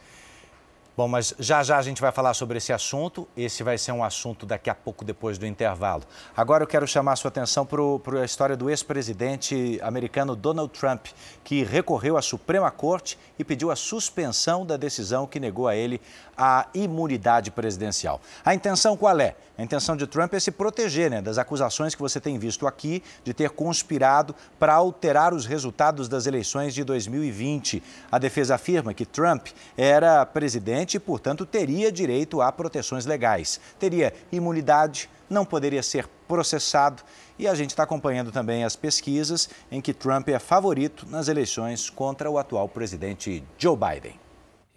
Bom, 1.01 1.09
mas 1.09 1.35
já 1.39 1.63
já 1.63 1.79
a 1.79 1.83
gente 1.83 1.99
vai 1.99 2.13
falar 2.13 2.35
sobre 2.35 2.59
esse 2.59 2.75
assunto. 2.75 3.27
Esse 3.35 3.63
vai 3.63 3.79
ser 3.79 3.91
um 3.91 4.05
assunto 4.05 4.45
daqui 4.45 4.69
a 4.69 4.75
pouco, 4.75 5.03
depois 5.03 5.39
do 5.39 5.47
intervalo. 5.47 6.03
Agora 6.37 6.63
eu 6.63 6.67
quero 6.67 6.87
chamar 6.87 7.13
a 7.13 7.17
sua 7.17 7.31
atenção 7.31 7.65
para 7.65 8.21
a 8.21 8.25
história 8.27 8.55
do 8.55 8.69
ex-presidente 8.69 9.81
americano 9.83 10.37
Donald 10.37 10.71
Trump, 10.79 11.07
que 11.43 11.65
recorreu 11.65 12.19
à 12.19 12.21
Suprema 12.21 12.71
Corte 12.71 13.19
e 13.39 13.45
pediu 13.45 13.71
a 13.71 13.77
suspensão 13.77 14.67
da 14.67 14.77
decisão 14.77 15.27
que 15.27 15.41
negou 15.41 15.67
a 15.69 15.75
ele 15.75 16.03
a 16.43 16.67
imunidade 16.73 17.51
presidencial. 17.51 18.19
A 18.43 18.55
intenção 18.55 18.97
qual 18.97 19.21
é? 19.21 19.37
A 19.59 19.63
intenção 19.63 19.95
de 19.95 20.07
Trump 20.07 20.33
é 20.33 20.41
se 20.41 20.51
proteger 20.51 21.11
né, 21.11 21.21
das 21.21 21.37
acusações 21.37 21.95
que 21.95 22.01
você 22.01 22.19
tem 22.19 22.39
visto 22.39 22.67
aqui 22.67 23.03
de 23.23 23.35
ter 23.35 23.51
conspirado 23.51 24.35
para 24.59 24.73
alterar 24.73 25.35
os 25.35 25.45
resultados 25.45 26.09
das 26.09 26.25
eleições 26.25 26.73
de 26.73 26.83
2020. 26.83 27.83
A 28.11 28.19
defesa 28.19 28.55
afirma 28.55 28.95
que 28.95 29.05
Trump 29.05 29.49
era 29.77 30.25
presidente 30.25 30.97
e, 30.97 31.01
portanto, 31.01 31.45
teria 31.45 31.93
direito 31.93 32.41
a 32.41 32.51
proteções 32.51 33.05
legais. 33.05 33.61
Teria 33.79 34.15
imunidade, 34.33 35.11
não 35.29 35.45
poderia 35.45 35.83
ser 35.83 36.09
processado 36.27 37.03
e 37.39 37.47
a 37.47 37.55
gente 37.55 37.71
está 37.71 37.83
acompanhando 37.83 38.33
também 38.33 38.65
as 38.65 38.77
pesquisas 38.77 39.51
em 39.71 39.83
que 39.83 39.93
Trump 39.93 40.27
é 40.31 40.39
favorito 40.39 41.07
nas 41.07 41.29
eleições 41.29 41.91
contra 41.91 42.31
o 42.31 42.39
atual 42.39 42.67
presidente 42.67 43.45
Joe 43.59 43.77
Biden. 43.77 44.30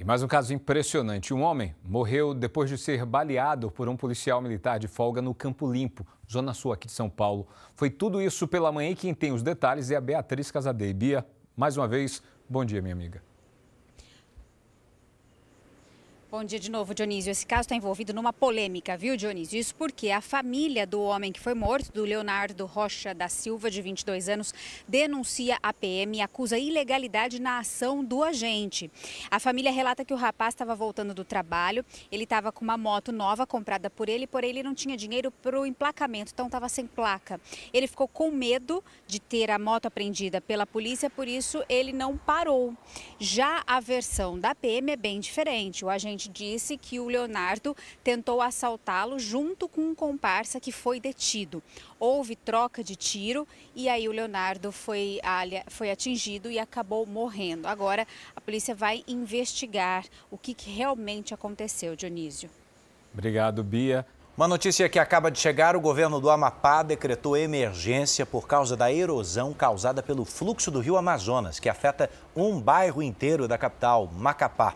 E 0.04 0.06
mais 0.06 0.22
um 0.22 0.28
caso 0.28 0.54
impressionante. 0.54 1.34
Um 1.34 1.42
homem 1.42 1.74
morreu 1.82 2.34
depois 2.34 2.70
de 2.70 2.78
ser 2.78 3.06
baleado 3.06 3.72
por 3.72 3.88
um 3.88 3.96
policial 3.96 4.42
militar 4.42 4.78
de 4.78 4.86
folga 4.86 5.22
no 5.22 5.34
Campo 5.34 5.66
Limpo, 5.66 6.06
zona 6.30 6.54
sul 6.54 6.74
aqui 6.74 6.88
de 6.88 6.92
São 6.92 7.10
Paulo. 7.10 7.48
Foi 7.74 7.90
tudo 7.90 8.22
isso 8.22 8.46
pela 8.46 8.70
manhã 8.70 8.90
e 8.90 8.96
quem 8.96 9.14
tem 9.14 9.32
os 9.32 9.42
detalhes 9.42 9.92
é 9.92 9.96
a 9.96 10.02
Beatriz 10.02 10.52
Casadei. 10.52 10.94
Bia, 10.94 11.26
mais 11.56 11.78
uma 11.78 11.88
vez, 11.88 12.22
bom 12.50 12.66
dia, 12.66 12.82
minha 12.82 12.94
amiga. 12.94 13.24
Bom 16.34 16.44
dia 16.44 16.60
de 16.60 16.72
novo, 16.72 16.96
Dionísio. 16.96 17.30
Esse 17.30 17.46
caso 17.46 17.62
está 17.62 17.76
envolvido 17.76 18.12
numa 18.12 18.34
polêmica, 18.34 18.98
viu, 18.98 19.16
Dionísio? 19.16 19.60
Isso 19.60 19.76
porque 19.76 20.10
a 20.10 20.20
família 20.20 20.84
do 20.88 21.00
homem 21.00 21.32
que 21.32 21.40
foi 21.40 21.54
morto, 21.54 21.92
do 21.94 22.04
Leonardo 22.04 22.66
Rocha 22.66 23.14
da 23.14 23.30
Silva, 23.30 23.70
de 23.70 23.84
22 23.84 24.28
anos, 24.30 24.52
denuncia 24.88 25.60
a 25.62 25.72
PM 25.72 26.18
e 26.18 26.22
acusa 26.22 26.58
ilegalidade 26.58 27.40
na 27.40 27.60
ação 27.60 28.04
do 28.04 28.24
agente. 28.24 28.90
A 29.30 29.40
família 29.40 29.72
relata 29.72 30.04
que 30.04 30.12
o 30.12 30.18
rapaz 30.18 30.56
estava 30.56 30.74
voltando 30.74 31.14
do 31.14 31.24
trabalho, 31.24 31.86
ele 32.12 32.24
estava 32.24 32.52
com 32.52 32.64
uma 32.64 32.80
moto 32.80 33.12
nova 33.12 33.46
comprada 33.46 33.88
por 33.88 34.10
ele, 34.10 34.26
porém 34.26 34.50
ele 34.50 34.64
não 34.64 34.74
tinha 34.74 34.98
dinheiro 34.98 35.30
para 35.30 35.62
o 35.62 35.68
emplacamento, 35.68 36.32
então 36.34 36.48
estava 36.48 36.68
sem 36.68 36.88
placa. 36.88 37.40
Ele 37.72 37.86
ficou 37.86 38.08
com 38.08 38.32
medo 38.32 38.84
de 39.06 39.22
ter 39.22 39.52
a 39.52 39.60
moto 39.60 39.86
apreendida 39.86 40.42
pela 40.42 40.66
polícia, 40.66 41.12
por 41.12 41.28
isso 41.28 41.64
ele 41.70 41.94
não 41.94 42.18
parou. 42.18 42.76
Já 43.20 43.62
a 43.68 43.80
versão 43.80 44.40
da 44.40 44.56
PM 44.56 44.94
é 44.94 44.98
bem 44.98 45.20
diferente. 45.20 45.86
O 45.86 45.92
agente 45.92 46.23
disse 46.30 46.78
que 46.78 47.00
o 47.00 47.08
Leonardo 47.08 47.76
tentou 48.04 48.42
assaltá-lo 48.42 49.20
junto 49.20 49.68
com 49.68 49.82
um 49.82 49.96
comparsa 49.96 50.60
que 50.60 50.72
foi 50.72 51.00
detido. 51.00 51.62
Houve 52.00 52.36
troca 52.36 52.84
de 52.84 52.96
tiro 52.96 53.48
e 53.76 53.88
aí 53.90 54.08
o 54.08 54.12
Leonardo 54.12 54.72
foi, 54.72 55.20
foi 55.68 55.92
atingido 55.92 56.50
e 56.52 56.60
acabou 56.60 57.06
morrendo. 57.06 57.68
Agora 57.68 58.08
a 58.36 58.42
polícia 58.42 58.76
vai 58.76 59.04
investigar 59.08 60.06
o 60.30 60.38
que, 60.38 60.54
que 60.54 60.70
realmente 60.70 61.34
aconteceu, 61.34 61.96
Dionísio. 61.96 62.50
Obrigado, 63.14 63.64
Bia. 63.64 64.06
Uma 64.36 64.48
notícia 64.48 64.90
que 64.90 64.98
acaba 64.98 65.30
de 65.30 65.38
chegar: 65.38 65.76
o 65.76 65.80
governo 65.80 66.20
do 66.20 66.28
Amapá 66.28 66.82
decretou 66.82 67.38
emergência 67.38 68.26
por 68.26 68.48
causa 68.48 68.76
da 68.76 68.92
erosão 68.92 69.54
causada 69.54 70.02
pelo 70.02 70.26
fluxo 70.26 70.72
do 70.72 70.80
rio 70.80 70.98
Amazonas, 70.98 71.60
que 71.60 71.70
afeta 71.70 72.10
um 72.36 72.60
bairro 72.60 73.04
inteiro 73.04 73.48
da 73.48 73.60
capital, 73.60 74.10
Macapá. 74.12 74.76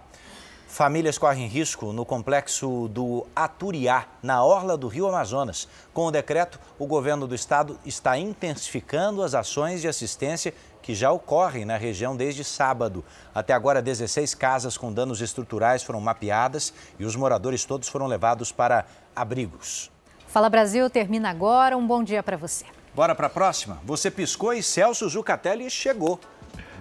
Famílias 0.67 1.17
correm 1.17 1.47
risco 1.47 1.93
no 1.93 2.05
complexo 2.05 2.89
do 2.89 3.25
Aturiá, 3.33 4.05
na 4.21 4.43
orla 4.43 4.77
do 4.77 4.89
Rio 4.89 5.07
Amazonas. 5.07 5.65
Com 5.93 6.07
o 6.07 6.11
decreto, 6.11 6.59
o 6.77 6.85
governo 6.85 7.25
do 7.25 7.33
estado 7.33 7.79
está 7.85 8.17
intensificando 8.17 9.23
as 9.23 9.33
ações 9.33 9.79
de 9.79 9.87
assistência 9.87 10.53
que 10.81 10.93
já 10.93 11.09
ocorrem 11.09 11.63
na 11.63 11.77
região 11.77 12.17
desde 12.17 12.43
sábado. 12.43 13.03
Até 13.33 13.53
agora, 13.53 13.81
16 13.81 14.35
casas 14.35 14.77
com 14.77 14.91
danos 14.91 15.21
estruturais 15.21 15.83
foram 15.83 16.01
mapeadas 16.01 16.73
e 16.99 17.05
os 17.05 17.15
moradores 17.15 17.63
todos 17.63 17.87
foram 17.87 18.05
levados 18.05 18.51
para 18.51 18.85
abrigos. 19.15 19.89
Fala 20.27 20.49
Brasil 20.49 20.89
termina 20.89 21.29
agora. 21.29 21.77
Um 21.77 21.87
bom 21.87 22.03
dia 22.03 22.21
para 22.21 22.35
você. 22.35 22.65
Bora 22.93 23.15
para 23.15 23.27
a 23.27 23.29
próxima. 23.29 23.79
Você 23.85 24.11
piscou 24.11 24.53
e 24.53 24.61
Celso 24.61 25.07
Zucatelli 25.07 25.69
chegou. 25.69 26.19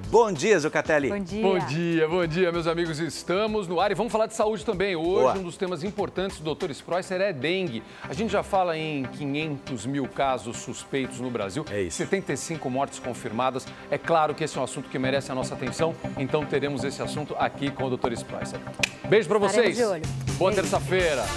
Bom 0.08 0.32
dia, 0.32 0.58
Zucatelli. 0.58 1.08
Bom 1.08 1.18
dia. 1.18 1.42
Bom 1.42 1.58
dia, 1.58 2.08
bom 2.08 2.26
dia, 2.26 2.52
meus 2.52 2.66
amigos. 2.66 2.98
Estamos 3.00 3.66
no 3.66 3.80
ar 3.80 3.90
e 3.90 3.94
vamos 3.94 4.12
falar 4.12 4.26
de 4.26 4.34
saúde 4.34 4.64
também. 4.64 4.94
Hoje, 4.94 5.20
Boa. 5.20 5.38
um 5.38 5.42
dos 5.42 5.56
temas 5.56 5.82
importantes 5.82 6.38
do 6.38 6.54
Dr. 6.54 6.70
Spreusser 6.70 7.20
é 7.20 7.32
dengue. 7.32 7.82
A 8.08 8.12
gente 8.14 8.30
já 8.30 8.42
fala 8.42 8.76
em 8.78 9.04
500 9.04 9.84
mil 9.86 10.06
casos 10.08 10.58
suspeitos 10.58 11.18
no 11.20 11.28
Brasil, 11.30 11.64
É 11.70 11.82
isso. 11.82 11.96
75 11.98 12.70
mortes 12.70 12.98
confirmadas. 12.98 13.66
É 13.90 13.98
claro 13.98 14.34
que 14.34 14.44
esse 14.44 14.56
é 14.56 14.60
um 14.60 14.64
assunto 14.64 14.88
que 14.88 14.98
merece 14.98 15.32
a 15.32 15.34
nossa 15.34 15.54
atenção, 15.54 15.94
então 16.16 16.44
teremos 16.46 16.84
esse 16.84 17.02
assunto 17.02 17.34
aqui 17.38 17.70
com 17.70 17.84
o 17.84 17.96
Dr. 17.96 18.12
Spreusser. 18.12 18.60
Beijo 19.08 19.28
pra 19.28 19.38
Estaremos 19.38 19.52
vocês. 19.52 19.76
de 19.76 19.84
olho. 19.84 20.02
Boa 20.38 20.52
terça-feira. 20.52 21.26